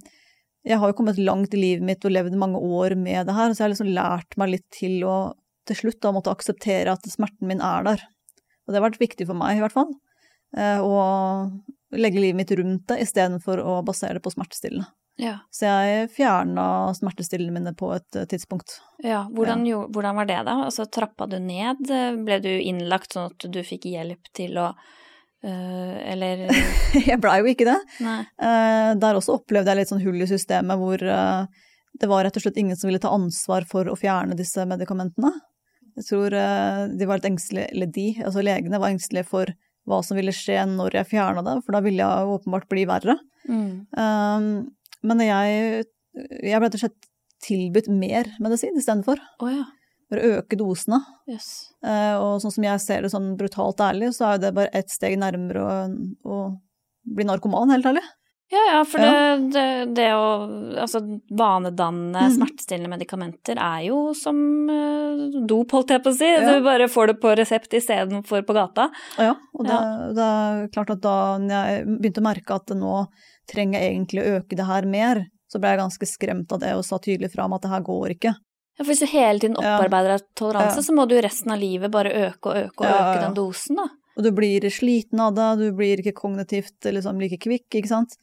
[0.68, 3.54] jeg har jo kommet langt i livet mitt og levd mange år med det her,
[3.54, 5.18] så jeg har liksom lært meg litt til å
[5.68, 8.04] til slutt da måtte akseptere at smerten min er der.
[8.66, 9.90] Og det har vært viktig for meg, i hvert fall.
[10.56, 14.88] eh, Å legge livet mitt rundt det istedenfor å basere det på smertestillende.
[15.18, 15.40] Ja.
[15.52, 18.78] Så jeg fjerna smertestillende mine på et eh, tidspunkt.
[19.04, 19.26] ja.
[19.34, 19.82] Hvordan, ja.
[19.90, 20.58] hvordan var det, da?
[20.68, 21.84] Altså, trappa du ned?
[22.24, 24.72] Ble du innlagt sånn at du fikk hjelp til å
[25.46, 26.46] øh, Eller
[27.10, 27.78] jeg blei jo ikke det.
[28.02, 31.46] Eh, Der også opplevde jeg litt sånn hull i systemet hvor uh,
[31.98, 35.32] det var rett og slett ingen som ville ta ansvar for å fjerne disse medikamentene.
[35.98, 36.34] Jeg tror
[36.94, 39.50] de var litt engstelige, eller de, altså legene var engstelige for
[39.90, 43.16] hva som ville skje når jeg fjerna det, for da ville jeg åpenbart bli verre.
[43.50, 43.88] Mm.
[45.10, 45.88] Men jeg,
[46.22, 47.10] jeg ble rett og slett
[47.48, 49.66] tilbudt mer medisin istedenfor, Oh, ja.
[50.10, 51.02] For å øke dosene.
[51.28, 51.72] Yes.
[51.84, 54.72] Eh, Og sånn som jeg ser det sånn brutalt ærlig, så er jo det bare
[54.74, 55.74] ett steg nærmere å,
[56.24, 56.38] å
[57.04, 58.04] bli narkoman, helt ærlig.
[58.50, 59.36] Ja, ja, for Ja.
[59.36, 60.28] Det, det, det å
[60.80, 61.02] Altså,
[61.36, 62.36] vanedannende Mhm.
[62.38, 64.38] smertestillende medikamenter er jo som
[64.70, 66.30] uh, dop, holdt jeg på å si.
[66.32, 66.54] Ja.
[66.56, 68.90] Du bare får det på resept istedenfor på gata.
[69.20, 69.80] Ja, og det,
[70.16, 73.08] det er klart at da jeg begynte å merke at nå
[73.52, 76.74] trenger jeg egentlig å øke det her mer, så ble jeg ganske skremt av det
[76.76, 78.34] og sa tydelig fra om at det her går ikke.
[78.78, 80.86] Ja, for hvis du hele tiden opparbeider deg toleranse, Ja.
[80.86, 83.76] så må du resten av livet bare øke og øke og Ja, øke den dosen,
[83.82, 83.88] da.
[84.18, 88.18] Og du blir sliten av det, du blir ikke kognitivt liksom like kvikk, ikke sant.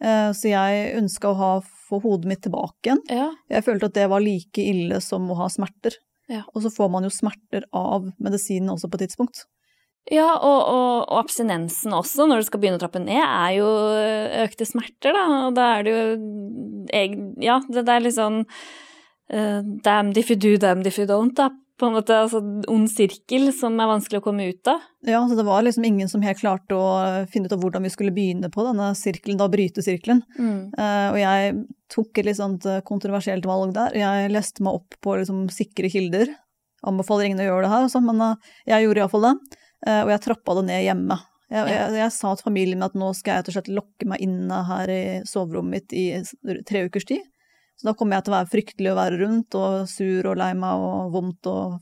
[0.00, 3.02] Eh, Så jeg ønska å ha, få hodet mitt tilbake igjen.
[3.10, 3.30] Ja.
[3.50, 5.94] Jeg følte at det var like ille som å ha smerter.
[6.28, 6.42] Ja.
[6.54, 9.44] Og så får man jo smerter av medisinen også på et tidspunkt.
[10.10, 13.66] Ja, og, og, og, abstinensen også, når du skal begynne å trappe ned, er jo
[14.46, 15.24] økte smerter, da.
[15.48, 18.46] Og da er det jo Ja, det, det er litt sånn
[19.32, 21.50] uh, damn if you do, damn if you don't, da.
[21.80, 24.82] På en måte altså ond sirkel som er vanskelig å komme ut av.
[25.08, 26.90] Ja, så det var liksom ingen som helt klarte å
[27.32, 30.20] finne ut av hvordan vi skulle begynne på denne sirkelen, da bryte sirkelen.
[30.36, 30.74] Mm.
[30.76, 31.54] Uh, og jeg
[31.94, 33.96] tok et litt sånt kontroversielt valg der.
[33.96, 36.36] Jeg leste meg opp på liksom sikre kilder.
[36.84, 39.34] Anbefaler ingen å gjøre det her, altså, men uh, jeg gjorde iallfall det.
[39.88, 41.20] Uh, og jeg trappa det ned hjemme.
[41.50, 44.06] Jeg, jeg, jeg, sa til familien min at nå skal jeg rett og slett lokke
[44.12, 47.24] meg inne her i soverommet mitt i tre ukers tid.
[47.80, 50.50] Så da kommer jeg til å være fryktelig å være rundt, og sur og lei
[50.52, 51.78] meg og vondt og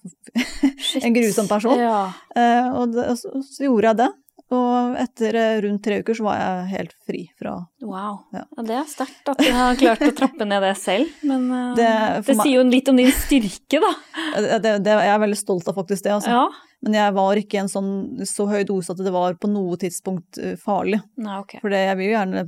[1.02, 1.74] en grusom person.
[1.74, 2.04] Ja.
[2.38, 4.06] Eh, og det, så, så, gjorde jeg det.
[4.54, 8.20] Og etter eh, rundt tre uker så var jeg helt fri fra Wow.
[8.30, 8.44] Ja.
[8.46, 11.74] ja det er sterkt at du har klart å trappe ned det selv, men uh,
[11.74, 11.90] det,
[12.30, 13.92] det sier jo litt om din styrke, da.
[14.38, 16.38] Det, det, jeg er veldig stolt av faktisk det, altså.
[16.38, 16.46] Ja.
[16.86, 17.92] Men jeg var ikke i en sånn
[18.22, 21.02] så høy dose at det var på noe tidspunkt farlig.
[21.18, 21.58] Nei, okay.
[21.58, 22.46] For jeg vil jo gjerne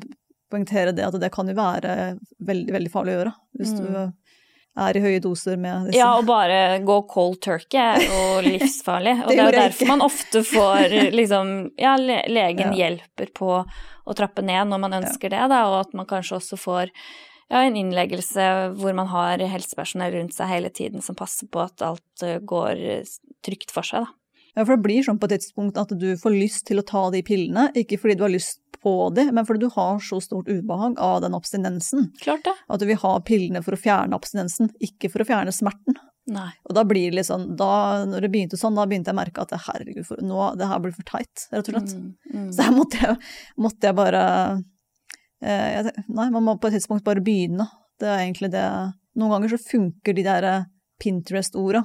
[0.51, 1.97] poengtere det at det kan jo være
[2.47, 3.35] veldig, veldig farlig å gjøre.
[3.61, 3.81] Hvis mm.
[3.81, 8.21] du er i høye doser med disse Ja, og bare gå cold turkey er jo
[8.47, 9.17] livsfarlig.
[9.25, 12.77] Og det, er jo derfor man ofte får liksom Ja, legen ja.
[12.85, 15.43] hjelper på å trappe ned når man ønsker ja.
[15.45, 16.95] det, da, og at man kanskje også får
[17.51, 18.47] ja, en innleggelse
[18.79, 22.83] hvor man har helsepersonell rundt seg hele tiden som passer på at alt eh, går
[23.47, 24.17] trygt for seg, da.
[24.57, 27.05] Ja, for det blir sånn på et tidspunkt at du får lyst til å ta
[27.15, 30.49] de pillene, ikke fordi du har lyst på de, men fordi du har så stort
[30.49, 32.11] ubehag av den abstinensen.
[32.23, 32.55] Klart det.
[32.69, 35.99] At du vil ha pillene for å fjerne abstinensen, ikke for å fjerne smerten.
[36.31, 36.51] Nei.
[36.69, 39.21] Og da blir det litt sånn, da, når det begynte sånn, da begynte jeg å
[39.21, 41.95] merke at herregud, for, nå, det her blir for teit, rett og slett.
[41.97, 42.51] Mm, mm.
[42.55, 43.31] Så her måtte jeg,
[43.67, 44.25] måtte jeg bare
[45.43, 47.67] eh, jeg, Nei, man må på et tidspunkt bare begynne.
[48.01, 48.67] Det er egentlig det
[49.19, 50.69] Noen ganger så funker de der eh,
[51.03, 51.83] Pinterest-orda.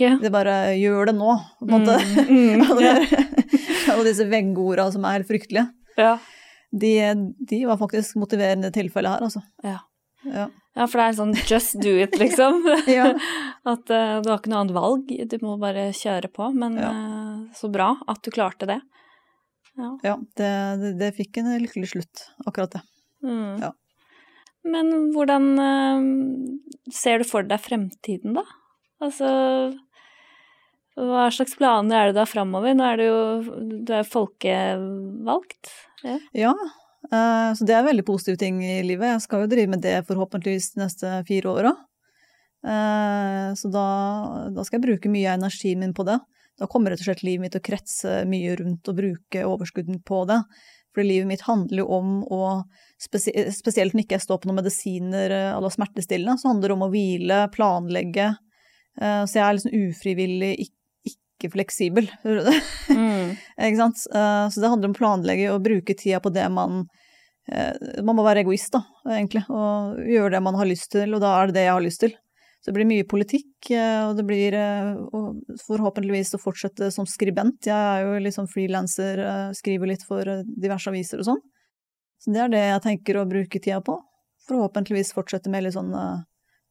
[0.00, 0.16] Yeah.
[0.22, 1.98] Det bare gjør det nå, på en måte.
[2.30, 3.02] Mm, mm, yeah.
[3.98, 5.68] og disse veggorda som er helt fryktelige.
[5.98, 6.16] Ja.
[6.72, 6.92] De,
[7.38, 9.42] de, var faktisk motiverende tilfelle her, altså.
[9.62, 9.78] Ja.
[10.24, 10.46] ja.
[10.48, 10.86] ja.
[10.86, 12.62] for det er sånn just do it, liksom.
[13.72, 16.48] At uh, du har ikke noe annet valg, du må bare kjøre på.
[16.56, 18.80] Men uh, så bra at du klarte det.
[20.04, 20.48] Ja, det,
[20.80, 22.82] det, det, fikk en lykkelig slutt, akkurat det.
[23.24, 23.62] Mm.
[23.62, 23.70] Ja.
[24.68, 28.44] Men hvordan uh, ser du for deg fremtiden, da?
[29.02, 29.28] Altså
[30.98, 32.74] hva slags planer er det da framover?
[32.76, 33.20] Nå er det jo
[33.86, 35.70] du er folkevalgt.
[36.04, 36.18] Ja.
[36.36, 36.52] ja,
[37.08, 39.14] uh, så det er veldig positive ting i livet.
[39.14, 41.72] Jeg skal jo drive med det forhåpentligvis de neste fire åra.
[42.62, 43.86] Uh, så da,
[44.52, 46.18] da, skal jeg bruke mye av energien min på det.
[46.60, 50.02] Da kommer rett og slett livet mitt til å kretse mye rundt og bruke overskudden
[50.04, 50.42] på det.
[50.92, 52.44] Fordi livet mitt handler jo om å
[53.02, 56.88] Spesielt når ikke jeg står på noen medisiner eller smertestillende, så handler det om å
[56.92, 58.28] hvile, planlegge.
[58.94, 60.81] Så jeg er liksom ufrivillig ikke
[61.42, 62.10] ikke fleksibel.
[62.92, 63.36] Mm.
[63.56, 64.00] ikke sant?
[64.14, 66.82] Eh, så det handler om å planlegge og bruke tida på det man
[67.48, 67.72] eh,
[68.04, 68.82] Man må være egoist, da,
[69.16, 71.84] egentlig, og gjøre det man har lyst til, og da er det det jeg har
[71.84, 72.16] lyst til.
[72.62, 74.56] Så det blir mye politikk, eh, og det blir
[75.64, 77.70] forhåpentligvis å fortsette som skribent.
[77.70, 79.24] Jeg er jo liksom frilanser,
[79.58, 81.42] skriver litt for diverse aviser og sånn.
[82.22, 83.96] Så det er det jeg tenker å bruke tida på.
[84.50, 85.94] Forhåpentligvis fortsette med litt sånn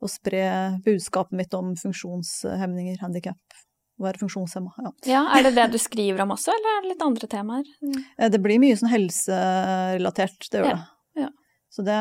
[0.02, 0.46] å spre
[0.86, 3.62] budskapet mitt om funksjonshemninger, handikap,
[4.04, 4.74] være funksjonshemma.
[4.78, 4.92] Ja.
[5.10, 5.22] ja.
[5.38, 7.70] Er det det du skriver om også, eller er det litt andre temaer?
[8.18, 10.76] Eh, det blir mye sånn helserelatert, det gjør ja.
[10.76, 11.24] det.
[11.26, 11.30] Ja.
[11.72, 11.98] Så det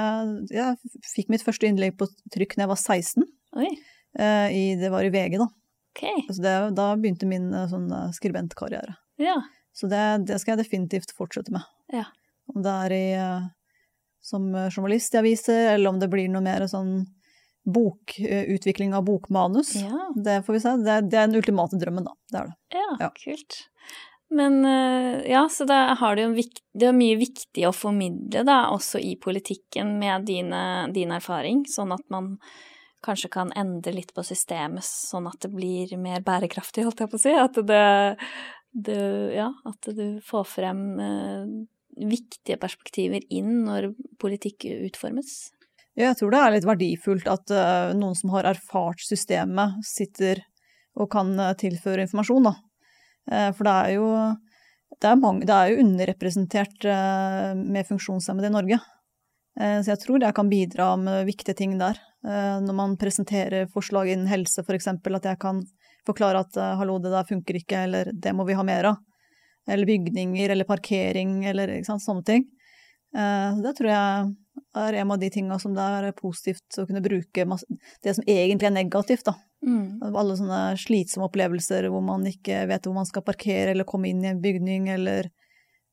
[0.50, 3.28] Jeg fikk mitt første innlegg på trykk da jeg var 16.
[3.60, 3.70] Oi.
[4.18, 5.48] Eh, I, det var i VG, da.
[5.94, 6.24] Okay.
[6.26, 8.96] Altså det, da begynte min eh, sånn skribentkarriere.
[9.20, 9.38] Ja.
[9.76, 11.66] Så det, det, skal jeg definitivt fortsette med.
[11.94, 12.08] Ja.
[12.50, 13.06] Om det er i,
[14.26, 17.04] som journalist i aviser, eller om det blir noe mer sånn
[17.72, 19.74] bokutvikling av bokmanus.
[19.80, 20.10] Ja.
[20.14, 20.76] Det får vi se.
[20.84, 22.16] Det, det, er den ultimate drømmen, da.
[22.30, 22.56] Det er det.
[22.76, 23.10] Ja, ja.
[23.16, 23.60] kult.
[24.30, 28.60] Men eh, ja, så da har du jo det er mye viktig å formidle, da,
[28.70, 30.62] også i politikken med dine,
[30.94, 32.36] din erfaring, sånn at man
[33.02, 37.18] kanskje kan endre litt på systemet, sånn at det blir mer bærekraftig, holdt jeg på
[37.18, 37.34] å si.
[37.34, 37.84] At det,
[38.70, 39.00] det
[39.34, 41.48] Ja, at du får frem uh,
[41.96, 43.90] viktige perspektiver inn når
[44.22, 45.50] politikk utformes.
[45.98, 50.42] Jeg tror det er litt verdifullt at uh, noen som har erfart systemet, sitter
[50.98, 52.54] og kan uh, tilføre informasjon, da.
[53.30, 54.06] Uh, for det er jo
[55.00, 56.84] det er, mange, det er jo underrepresentert
[57.56, 58.78] med funksjonshemmede i Norge.
[59.54, 61.96] så jeg tror jeg kan bidra med viktige ting der.
[62.26, 65.62] når man presenterer forslag innen helse, f.eks., at jeg kan
[66.04, 68.98] forklare at hallo, det der funker ikke, eller det må vi ha mer av.
[69.70, 72.44] Eller bygninger, eller parkering, eller sant, sånne ting.
[73.14, 74.34] det tror jeg
[74.76, 77.66] er en av de tinga som det er positivt å kunne bruke masse,
[78.04, 79.36] det som egentlig er negativt, da.
[79.60, 80.00] Mm.
[80.16, 84.24] Alle sånne slitsomme opplevelser hvor man ikke vet hvor man skal parkere eller komme inn
[84.24, 85.28] i en bygning, eller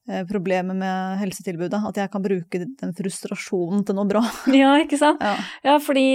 [0.07, 1.81] eh, problemer med helsetilbudet.
[1.89, 4.21] At jeg kan bruke den frustrasjonen til noe bra.
[4.55, 5.19] Ja, ikke sant?
[5.19, 5.35] Ja.
[5.67, 6.05] Ja, fordi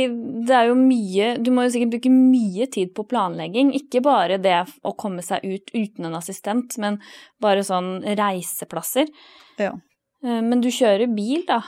[0.49, 3.75] det er jo mye Du må jo sikkert bruke mye tid på planlegging.
[3.77, 7.03] Ikke bare det å komme seg ut uten en assistent, men
[7.43, 9.13] bare sånn reiseplasser.
[9.61, 9.75] Ja.
[10.25, 11.61] Eh, Men du kjører bil, da?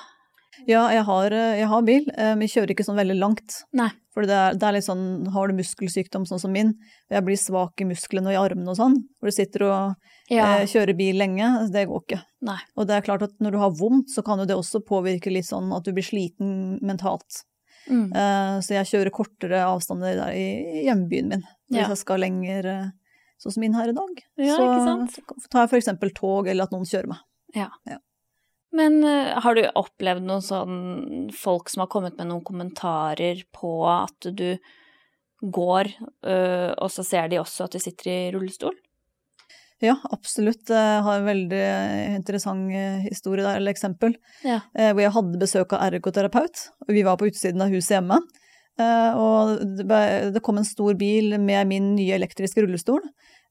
[0.66, 3.56] Ja, jeg har, eh, jeg har bil, eh, men jeg kjører ikke sånn veldig langt.
[3.72, 3.90] Nei.
[4.14, 6.68] For det er, det er litt sånn, har du muskelsykdom sånn som min,
[7.10, 9.96] og jeg blir svak i musklene og i armene og sånn, hvor du sitter og
[10.30, 10.58] Ja.
[10.60, 12.20] eh, kjører bil lenge, det går ikke.
[12.42, 12.58] Nei.
[12.76, 15.32] Og det er klart at når du har vondt, så kan jo det også påvirke
[15.34, 17.42] litt sånn at du blir sliten mentalt.
[17.90, 18.12] Mm.
[18.14, 21.42] Eh, så jeg kjører kortere avstander der i hjembyen min.
[21.70, 21.88] Hvis Ja.
[21.88, 22.90] jeg skal lenger, eh,
[23.42, 24.22] sånn som min her i dag.
[24.38, 27.18] Ja, så tar jeg for eksempel tog, eller at noen kjører meg.
[28.74, 30.78] Men eh, har du opplevd noen sånn
[31.36, 34.56] folk som har kommet med noen kommentarer på at du
[35.44, 35.90] går,
[36.26, 38.74] øh, og så ser de også at du sitter i rullestol?
[39.82, 40.70] Ja, absolutt.
[40.70, 41.64] Jeg har en veldig
[42.14, 44.14] interessant eh, historie der, eller eksempel.
[44.46, 44.60] Ja.
[44.72, 48.18] eh, Hvor jeg hadde besøk av ergoterapeut, og vi var på utsiden av huset hjemme.
[48.80, 53.02] Eh, Og det kom en stor bil med min nye elektriske rullestol,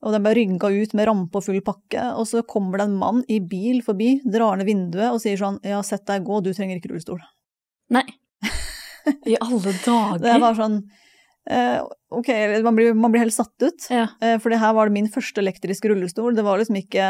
[0.03, 2.97] og den ble rygga ut med rampe og full pakke, og så kommer det en
[2.99, 6.51] mann i bil forbi, drar ned vinduet og sier sånn ja, sett deg gå, du
[6.53, 7.21] trenger ikke rullestol.
[7.93, 8.05] Nei.
[9.31, 10.19] I alle dager.
[10.23, 10.77] Det var sånn
[11.49, 11.79] eh,
[12.13, 12.29] Ok,
[12.63, 13.87] man blir, man blir helt satt ut.
[13.91, 14.09] Ja.
[14.21, 16.35] Eh, For det her var det min første elektriske rullestol.
[16.37, 17.07] Det var liksom ikke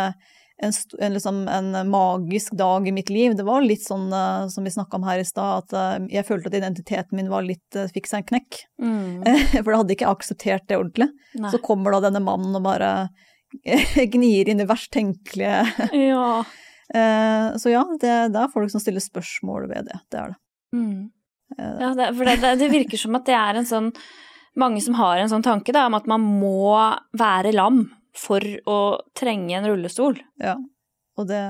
[0.62, 3.36] en, en, liksom en magisk dag i mitt liv.
[3.36, 6.28] Det var litt sånn uh, som vi snakka om her i stad, at uh, jeg
[6.28, 8.60] følte at identiteten min var litt uh, fikk seg en knekk.
[8.82, 9.24] Mm.
[9.64, 11.10] For da hadde ikke jeg akseptert det ordentlig.
[11.40, 11.54] Nei.
[11.54, 12.92] Så kommer da denne mannen og bare
[14.16, 15.64] gnir inn det verst tenkelige.
[16.14, 16.44] Ja.
[17.58, 19.96] Så ja, det, det er folk som stiller spørsmål ved det.
[20.14, 20.38] Det er det.
[20.78, 21.08] Mm.
[21.58, 23.90] Ja, det, for det, det virker som at det er en sånn
[24.60, 26.76] Mange som har en sånn tanke da, om at man må
[27.18, 27.80] være lam
[28.18, 28.80] for å
[29.18, 30.20] trenge en rullestol.
[30.42, 30.58] Ja.
[31.18, 31.44] Og det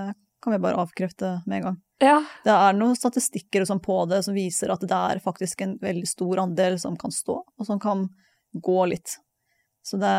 [0.44, 1.80] kan vi bare avkrefte med en gang.
[2.04, 2.18] Ja.
[2.44, 5.78] Det er noen statistikker og sånn på det som viser at det er faktisk en
[5.82, 8.08] veldig stor andel som kan stå, og som kan
[8.54, 9.18] gå litt.
[9.84, 10.14] Så det,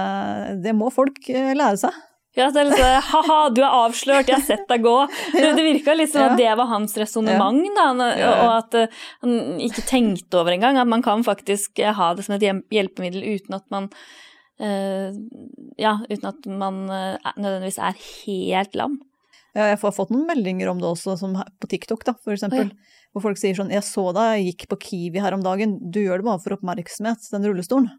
[0.64, 2.02] det må folk eh, lære seg.
[2.34, 4.94] Ja, det er litt sånn ha-ha, du er avslørt, jeg har sett deg gå.
[5.34, 9.60] Det, det virka litt som at det var hans resonnement, da, og at eh, han
[9.62, 13.60] ikke tenkte over engang at man kan faktisk eh, ha det som et hjelpemiddel uten
[13.60, 13.90] at man
[14.60, 19.00] Ja, uten at man eh, nødvendigvis er helt lam.
[19.54, 22.72] Ja, jeg har fått noen meldinger om det også, som på TikTok, da, for eksempel.
[23.14, 25.78] Hvor folk sier sånn 'Jeg så deg, jeg gikk på Kiwi her om dagen.
[25.78, 27.90] Du gjør det bare for oppmerksomhet, den rullestolen'.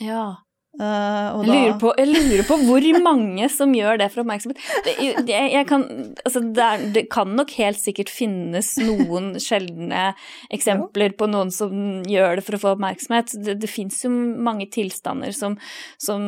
[0.00, 0.44] Ja.
[0.78, 4.60] Eh, og Jeg lurer, på, jeg lurer på hvor mange som gjør det for oppmerksomhet.
[4.86, 4.94] Det,
[5.26, 5.84] jeg, jeg kan,
[6.22, 10.12] altså det, er, det kan nok helt sikkert finnes noen sjeldne
[10.54, 13.34] eksempler på noen som gjør det for å få oppmerksomhet.
[13.42, 15.56] Det, det fins jo mange tilstander som,
[15.98, 16.22] som,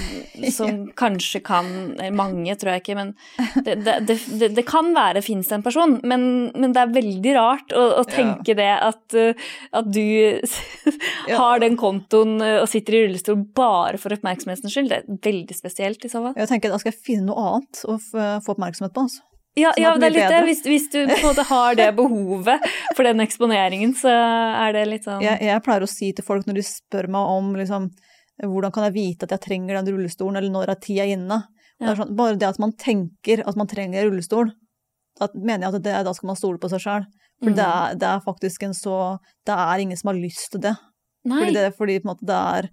[0.58, 1.72] som kanskje kan
[2.16, 3.10] Mange, tror jeg ikke, men
[3.64, 5.96] det, det, det, det kan være fins en person.
[6.06, 10.42] Men, men det er veldig rart å, å tenke det at, uh, at du
[11.32, 14.90] har den kontoen uh, og sitter i rullestol bare for oppmerksomhetens skyld.
[14.90, 16.34] Det er veldig spesielt i så fall.
[16.36, 19.06] Jeg tenker da skal jeg finne noe annet å få oppmerksomhet på.
[19.06, 19.22] Altså.
[19.56, 20.40] Ja, Sånn ja det er litt det.
[20.44, 22.66] Hvis, hvis du på en måte har det behovet
[22.96, 26.44] for den eksponeringen, så er det litt sånn Jeg, jeg pleier å si til folk
[26.48, 27.86] når de spør meg om liksom,
[28.44, 31.40] hvordan kan jeg vite at jeg trenger den rullestolen, eller når er tida inne.
[31.80, 31.88] Ja.
[31.90, 34.52] Det sånn, bare det at man tenker at man trenger rullestol,
[35.16, 37.06] da mener jeg at det, da skal man stole på seg sjøl.
[37.40, 37.56] For Mm.
[37.56, 38.94] det, er, det er faktisk en så
[39.44, 40.70] Det er ingen som har lyst til det.
[41.28, 41.40] Nei.
[41.42, 42.68] Fordi, det, fordi på en måte det er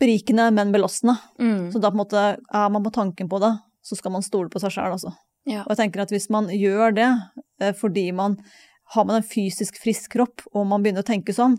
[0.00, 1.16] berikende, men belastende.
[1.40, 1.70] Mm.
[1.72, 3.52] Så da på en måte er man på tanken på det,
[3.84, 5.12] så skal man stole på seg sjøl, altså.
[5.48, 5.64] Ja.
[5.64, 7.08] Og jeg tenker at hvis man gjør det
[7.62, 8.36] eh, fordi man
[8.94, 11.56] har man en fysisk frisk kropp, og man begynner å tenke sånn,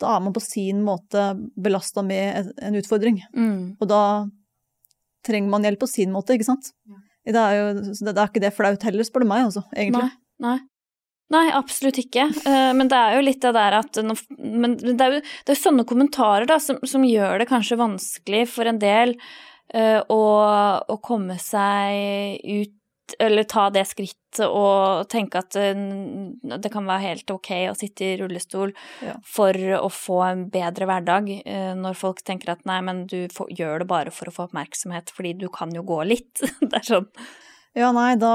[0.00, 3.22] da er man på sin måte belasta med en utfordring.
[3.32, 3.78] Mm.
[3.80, 4.02] Og da
[5.26, 6.68] trenger man hjelp på sin måte, ikke sant?
[7.26, 10.10] Det er jo det, det er ikke det flaut heller, spør du meg, altså, egentlig.
[10.12, 10.46] Nei.
[10.46, 10.58] Nei.
[11.34, 12.28] Nei, absolutt ikke.
[12.46, 13.98] Eh, Men det er jo litt det der at
[14.38, 18.44] Men det er jo, det er sånne kommentarer da, som, som gjør det kanskje vanskelig
[18.52, 19.16] for en del
[19.74, 20.20] eh, å,
[20.86, 22.72] å komme seg ut
[23.22, 25.78] eller ta det skrittet og tenke at eh,
[26.58, 28.72] det kan være helt ok å sitte i rullestol
[29.06, 29.14] Ja.
[29.22, 31.30] for å få en bedre hverdag,
[31.78, 35.10] når folk tenker at nei, men du får, gjør det bare for å få oppmerksomhet,
[35.14, 36.42] fordi du kan jo gå litt.
[36.60, 37.06] Det er sånn.
[37.76, 38.32] Ja, nei, da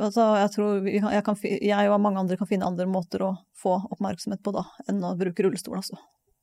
[0.00, 3.76] Altså, jeg tror jeg, kan, jeg og mange andre kan finne andre måter å få
[3.94, 5.98] oppmerksomhet på, da, enn å bruke rullestol, altså.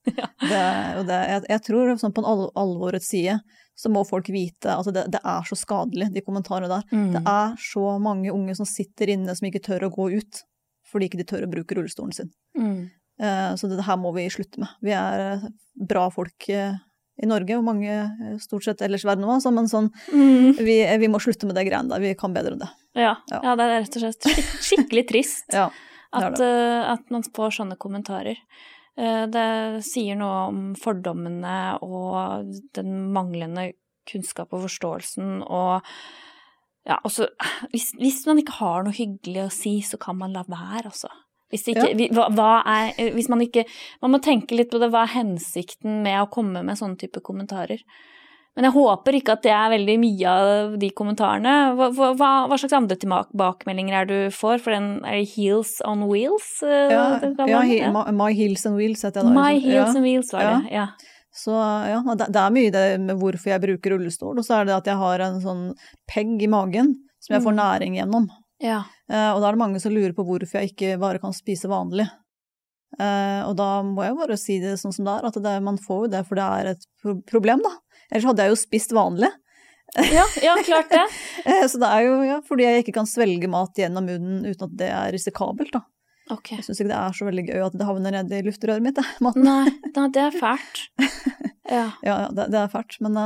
[0.16, 0.28] Ja.
[0.38, 0.58] Det,
[1.08, 3.40] det, jeg, jeg tror sånn på en al alvorets side
[3.76, 6.84] så må folk vite at det, det er så skadelig, de kommentarene der.
[6.94, 7.08] Mm.
[7.16, 10.44] Det er så mange unge som sitter inne som ikke tør å gå ut.
[10.86, 12.30] fordi ikke de tør å bruke rullestolen sin.
[12.56, 12.86] Mm.
[13.18, 14.70] Eh, Så det her må vi slutte med.
[14.86, 15.42] Vi er
[15.74, 16.78] bra folk eh,
[17.22, 20.56] i Norge, og mange eh, stort sett ellers i verden òg, men sånn, Mm.
[20.58, 22.00] vi, vi må slutte med det greiene der.
[22.04, 22.70] Vi kan bedre enn det.
[22.96, 23.14] Ja.
[23.30, 23.40] Ja.
[23.42, 25.70] ja, det er rett og slett skik skikkelig trist Ja,
[26.12, 26.40] det det.
[26.40, 28.38] at, uh, at man får sånne kommentarer.
[28.96, 29.46] Uh, Det
[29.84, 33.72] sier noe om fordommene og den manglende
[34.08, 35.82] kunnskap og forståelsen og
[36.86, 37.26] ja, også,
[37.72, 41.08] hvis, hvis man ikke har noe hyggelig å si, så kan man la være, altså.
[41.52, 42.08] Hvis, ikke, Ja.
[42.16, 43.64] hva, hva er, eh, hvis man ikke
[44.02, 44.90] Man må tenke litt på det.
[44.90, 47.78] Hva er hensikten med å komme med sånne type kommentarer?
[48.56, 51.76] Men jeg håper ikke at det er veldig mye av de kommentarene.
[51.76, 52.14] Hva, hva,
[52.48, 54.62] hva- slags andre tilbakemeldinger er du får?
[54.64, 56.62] For den er det Heels on Wheels?
[56.62, 59.34] eh, ja, ja, he, my, my Heels and Wheels heter jeg da.
[59.36, 59.62] My liksom.
[59.70, 59.94] Heels ja.
[59.94, 60.86] and Wheels var det, ja.
[61.36, 64.64] Så ja, det, det er mye det med hvorfor jeg bruker rullestol, og så er
[64.64, 65.74] det at jeg har en sånn
[66.08, 67.60] pegg i magen som jeg får Mm.
[67.60, 68.28] næring gjennom.
[68.62, 68.82] Ja.
[69.10, 71.70] Eh, og da er det mange som lurer på hvorfor jeg ikke bare kan spise
[71.70, 72.06] vanlig.
[72.96, 75.80] Eh, og da må jeg bare si det sånn som det er, at det, man
[75.80, 76.86] får jo det for det er et
[77.28, 77.74] problem, da.
[78.10, 79.32] Ellers hadde jeg jo spist vanlig.
[79.96, 81.04] Ja, ja, klart det.
[81.46, 84.64] Eh, så det er jo ja, fordi jeg ikke kan svelge mat gjennom munnen uten
[84.66, 85.84] at det er risikabelt, da.
[86.34, 86.58] Okay.
[86.58, 89.04] Jeg syns ikke det er så veldig gøy at det havner nedi luftrøret mitt, det,
[89.22, 89.46] maten.
[89.46, 90.86] Nei, nei, det er fælt.
[91.66, 91.88] Ja.
[92.06, 93.16] Ja, det, det er fælt, men,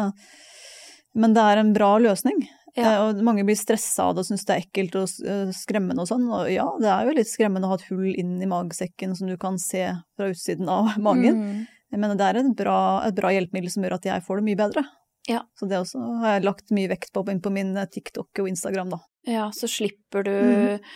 [1.12, 2.38] men det er en bra løsning.
[2.76, 2.92] Ja.
[2.92, 6.04] Eh, Og mange blir stressa av det og syns det er ekkelt og eh, skremmende
[6.04, 6.28] og sånn.
[6.30, 9.26] Og ja, det er jo litt skremmende å ha et hull inn i magesekken som
[9.30, 11.40] du kan se fra utsiden av magen.
[11.42, 12.00] Mm.
[12.00, 14.60] Men det er et bra, et bra hjelpemiddel som gjør at jeg får det mye
[14.60, 14.84] bedre.
[15.28, 15.40] Ja.
[15.58, 18.48] Så det også har jeg lagt mye vekt på inn på min eh, TikTok og
[18.52, 19.00] Instagram, da.
[19.28, 20.86] Ja, så slipper du mm.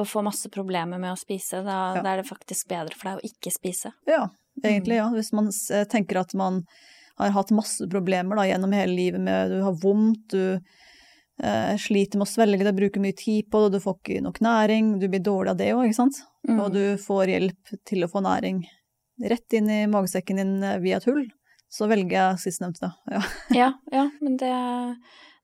[0.00, 1.60] å få masse problemer med å spise.
[1.62, 2.02] Da, Ja.
[2.02, 3.92] da er det faktisk bedre for deg å ikke spise.
[4.08, 4.24] Ja,
[4.64, 5.02] egentlig, Mm.
[5.04, 5.08] ja.
[5.14, 5.52] Hvis man
[5.92, 6.64] tenker at man
[7.18, 10.58] har hatt masse problemer da, gjennom hele livet med du har vondt, du
[11.42, 14.40] eh, sliter med å svelge det, bruker mye tid på det, du får ikke nok
[14.44, 16.20] næring, du blir dårlig av det òg, ikke sant?
[16.48, 16.60] Mm.
[16.64, 18.62] Og du får hjelp til å få næring
[19.28, 21.24] rett inn i magesekken din eh, via et hull,
[21.68, 22.92] så velger jeg sistnevnte.
[23.12, 23.22] Ja.
[23.62, 24.52] Ja, ja, men det,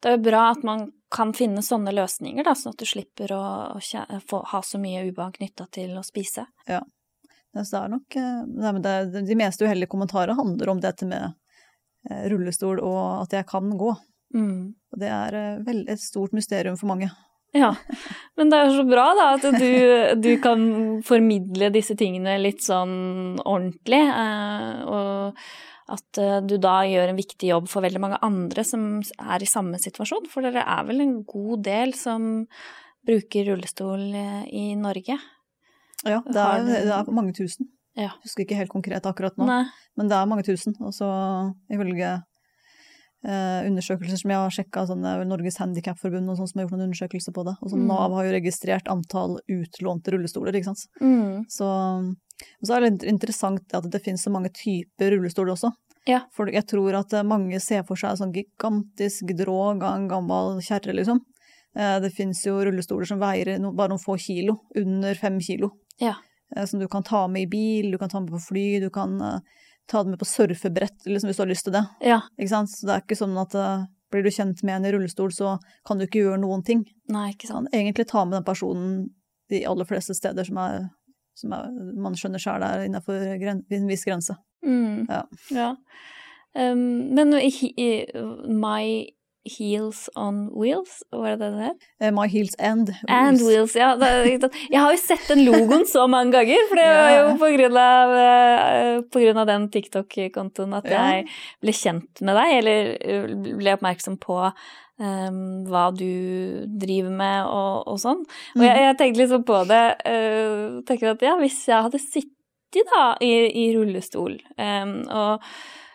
[0.01, 3.31] det er jo bra at man kan finne sånne løsninger, da, sånn at du slipper
[3.37, 3.43] å,
[3.77, 6.47] å kje- få, ha så mye ubehag knytta til å spise.
[6.67, 6.81] Ja,
[7.55, 11.29] Så det er nok eh, nei, det, De meste uheldige kommentarer handler om dette med
[12.11, 13.93] eh, rullestol og at jeg kan gå.
[14.35, 14.75] Mm.
[14.95, 17.11] Og det er eh, et stort mysterium for mange.
[17.55, 17.71] Ja,
[18.39, 19.69] men det er jo så bra da at du,
[20.27, 20.65] du kan
[21.07, 27.53] formidle disse tingene litt sånn ordentlig, eh, og at eh, du da gjør en viktig
[27.53, 31.21] jobb for veldig mange andre som er i samme situasjon, for dere er vel en
[31.29, 32.49] god del som
[33.05, 34.03] bruker rullestol
[34.49, 35.19] i Norge?
[36.05, 37.69] Ja, det er, det er mange tusen.
[37.95, 38.11] Ja.
[38.25, 39.65] Husker ikke helt konkret akkurat nå, Nei.
[39.99, 40.75] men det er mange tusen.
[40.83, 41.07] Og så
[41.71, 42.17] ifølge
[43.25, 46.89] eh, undersøkelser som jeg har sjekka, vel Norges Handikapforbund og sånn som har gjort noen
[46.91, 47.57] undersøkelser på det.
[47.63, 47.87] Og så Mm.
[47.89, 50.87] Nav har jo registrert antall utlånte rullestoler, ikke sant.
[51.01, 51.45] Mm.
[51.49, 51.69] Så,
[52.65, 55.73] så er det interessant at det finnes så mange typer rullestoler også.
[56.07, 56.21] Ja.
[56.37, 60.93] For jeg tror at mange ser for seg sånn gigantisk drog av en gammel kjerre,
[60.93, 61.21] liksom.
[61.77, 65.71] Eh, Det finnes jo rullestoler som veier no, bare noen få kilo, under fem kilo.
[66.01, 66.15] Ja.
[66.55, 68.91] Eh, Som du kan ta med i bil, du kan ta med på fly, du
[68.91, 69.41] kan eh,
[69.91, 71.85] ta det med på surfebrett liksom, hvis du har lyst til det.
[72.05, 72.23] Ja.
[72.49, 75.57] Så det er ikke sånn at eh, blir du kjent med en i rullestol, så
[75.87, 76.85] kan du ikke gjøre noen ting.
[77.13, 77.69] Nei, ikke sant.
[77.71, 78.93] kan egentlig ta med den personen
[79.53, 80.87] de aller fleste steder som, er,
[81.37, 84.37] som er, man skjønner sjøl er innafor en viss grense.
[84.65, 85.05] Mm.
[85.11, 85.25] Ja.
[85.53, 85.71] ja.
[86.55, 87.89] Um, men i, i,
[88.49, 89.05] My
[89.45, 91.89] Heels on Wheels, var det det det het?
[92.01, 93.11] Eh, My Heels and Wheels.
[93.13, 93.91] And Wheels, ja.
[94.01, 97.77] Jeg har jo sett den logoen så mange ganger, for det var jo på grunn
[97.81, 101.27] av, eh, på grunn av den TikTok-kontoen at jeg
[101.61, 103.29] ble kjent med deg, eller eh,
[103.61, 105.39] ble oppmerksom på um,
[105.69, 108.25] hva du driver med og, og sånn.
[108.57, 112.91] Og jeg, jeg tenkte liksom på det, uh, tenker at ja, hvis jeg hadde sittet
[112.91, 115.45] da i, i rullestol um, og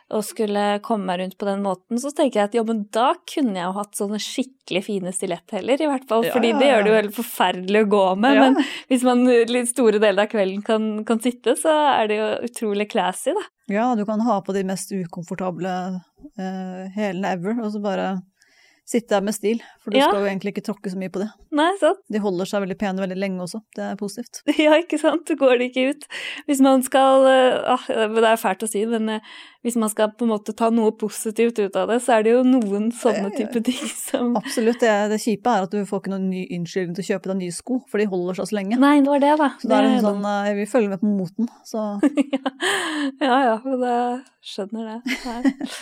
[0.10, 3.12] og skulle komme meg rundt på den måten, så tenker jeg at jo, men da
[3.30, 6.26] kunne jeg jo hatt sånne skikkelig fine stiletthæler, i hvert fall.
[6.26, 7.02] Ja, fordi ja, det gjør det jo ja.
[7.04, 8.40] helt forferdelig å gå med.
[8.40, 8.48] Ja.
[8.48, 12.32] Men hvis man litt store deler av kvelden kan, kan sitte, så er det jo
[12.50, 13.46] utrolig classy, da.
[13.70, 15.76] Ja, du kan ha på de mest ukomfortable
[16.42, 18.10] eh, hælene ever, og så bare
[18.90, 19.60] sitte der med stil.
[19.84, 20.08] For du Ja.
[20.10, 21.28] skal jo egentlig ikke tråkke så mye på det.
[21.54, 22.00] Nei, sant?
[22.10, 24.42] De holder seg veldig pene veldig lenge også, det er positivt.
[24.58, 25.28] Ja, ikke sant?
[25.30, 26.08] Du går det ikke ut.
[26.50, 29.30] Hvis man skal eh, ah, Det er fælt å si, men eh,
[29.62, 32.34] hvis man skal på en måte ta noe positivt ut av det, så er det
[32.34, 34.80] jo noen sånne type ting som Absolutt.
[34.82, 37.40] Det, det kjipe er at du får ikke noen ny unnskyldning til å kjøpe deg
[37.44, 38.80] nye sko, for de holder seg så lenge.
[38.82, 39.50] Nei, det var det, da.
[39.62, 41.86] Så er det Det- en sånn, eh, jeg vil følge med på moten, så
[42.34, 42.54] ja,
[43.22, 43.98] ja, ja det,
[44.42, 45.18] skjønner det.
[45.26, 45.74] Nei.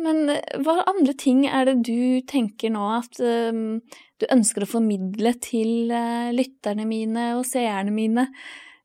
[0.00, 3.80] Men eh, hva andre ting er det du tenker nå at um,
[4.20, 8.26] du ønsker å formidle til uh, lytterne mine og seerne mine,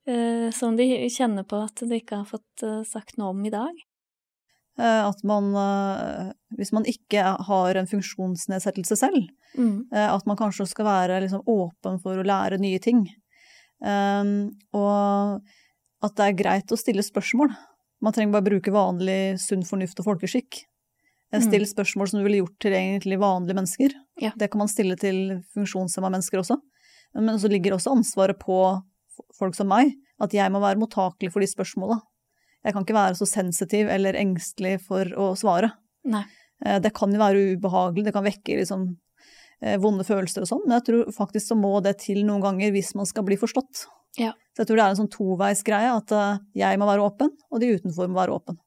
[0.09, 3.53] uh, som de kjenner på at de ikke har fått uh, sagt noe om i
[3.53, 3.87] dag?
[4.81, 5.51] At man,
[6.57, 9.91] hvis man ikke har en funksjonsnedsettelse selv, mm.
[9.91, 13.03] at man kanskje skal være liksom åpen for å lære nye ting.
[13.83, 15.43] Um, og
[16.01, 17.51] at det er greit å stille spørsmål.
[18.01, 20.63] Man trenger bare bruke vanlig sunn fornuft og folkeskikk.
[21.31, 21.43] Mm.
[21.45, 23.93] Still spørsmål som du ville gjort til egentlig vanlige mennesker.
[24.19, 24.33] Ja.
[24.35, 26.57] Det kan man stille til funksjonshemma mennesker også.
[27.15, 28.57] Men så ligger også ansvaret på
[29.37, 32.01] folk som meg, at jeg må være mottakelig for de spørsmåla.
[32.65, 35.71] Jeg kan ikke være så sensitiv eller engstelig for å svare.
[36.07, 36.23] Nei.
[36.65, 38.85] Eh, det kan jo være ubehagelig, det kan vekke liksom
[39.63, 42.73] eh, vonde følelser og sånn, men jeg tror faktisk så må det til noen ganger
[42.75, 43.87] hvis man skal bli forstått.
[44.19, 44.33] Ja.
[44.53, 47.63] Så jeg tror det er en sånn toveisgreie, at eh, jeg må være åpen, og
[47.63, 48.61] de utenfor må være åpen.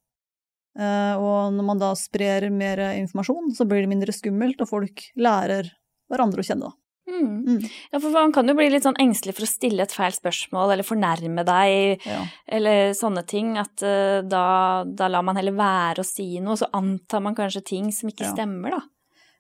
[0.75, 5.07] Eh, og når man da sprer mer informasjon, så blir det mindre skummelt, og folk
[5.15, 5.71] lærer
[6.11, 6.79] hverandre å kjenne, da.
[7.05, 7.45] Mm.
[7.45, 7.65] Mm.
[7.93, 10.73] Ja, for man kan jo bli litt sånn engstelig for å stille et feil spørsmål
[10.73, 12.23] eller fornærme deg, ja.
[12.59, 14.47] eller sånne ting, at uh, da,
[14.89, 18.27] da, lar man heller være å si noe, så antar man kanskje ting som ikke
[18.27, 18.33] ja.
[18.33, 18.83] stemmer, da.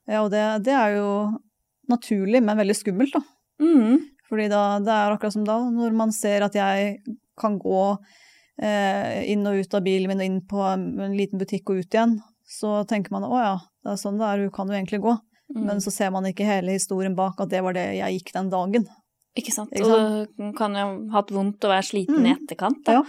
[0.04, 1.08] Ja, og det, det, er jo
[1.88, 3.24] naturlig, men veldig skummelt, da.
[3.64, 4.04] Mm.
[4.28, 6.98] Fordi da, det er akkurat som da, når man ser at jeg
[7.40, 7.80] kan gå
[8.62, 12.12] inn og ut av bilen min og inn på en liten butikk og ut igjen,
[12.46, 15.16] så tenker man å ja, det er sånn det er, hun kan jo egentlig gå.
[15.54, 15.64] Mm.
[15.68, 18.52] Men så ser man ikke hele historien bak at det var det jeg gikk den
[18.52, 18.86] dagen.
[19.34, 19.74] Ikke sant.
[19.74, 20.30] Ikke sant?
[20.38, 22.28] Og du kan jo ha hatt vondt og være sliten mm.
[22.28, 23.00] i etterkant, da.
[23.00, 23.04] Ja.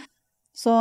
[0.55, 0.73] Så,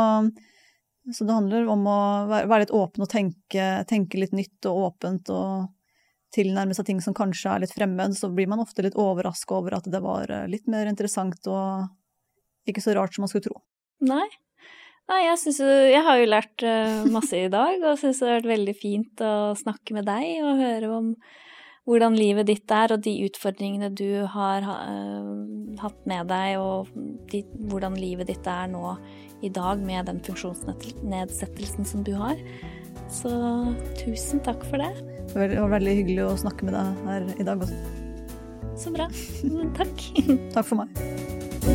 [1.11, 1.99] så, det handler om å
[2.31, 5.71] være, være litt åpen og tenke, tenke, litt nytt og åpent og
[6.35, 9.77] tilnærme seg ting som kanskje er litt fremmed, så blir man ofte litt overraska over
[9.77, 13.61] at det var eh, litt mer interessant og ikke så rart som man skulle tro.
[14.03, 14.25] Nei,
[15.05, 18.39] Nei, jeg syns Jeg har jo lært eh, masse i dag, og syns det har
[18.39, 21.11] vært veldig fint å snakke med deg og høre om
[21.85, 25.27] hvordan livet ditt er, og de utfordringene du har uh,
[25.77, 26.89] hatt med deg, og
[27.29, 28.95] de, hvordan livet ditt er nå
[29.45, 32.41] i dag med den funksjonsnedsettelsen som du har.
[33.13, 33.29] Så
[34.01, 34.89] tusen takk for det.
[35.35, 37.77] Det var veldig hyggelig å snakke med deg her i dag også.
[38.75, 39.05] Så bra.
[39.77, 40.07] Takk.
[40.51, 41.74] takk for meg.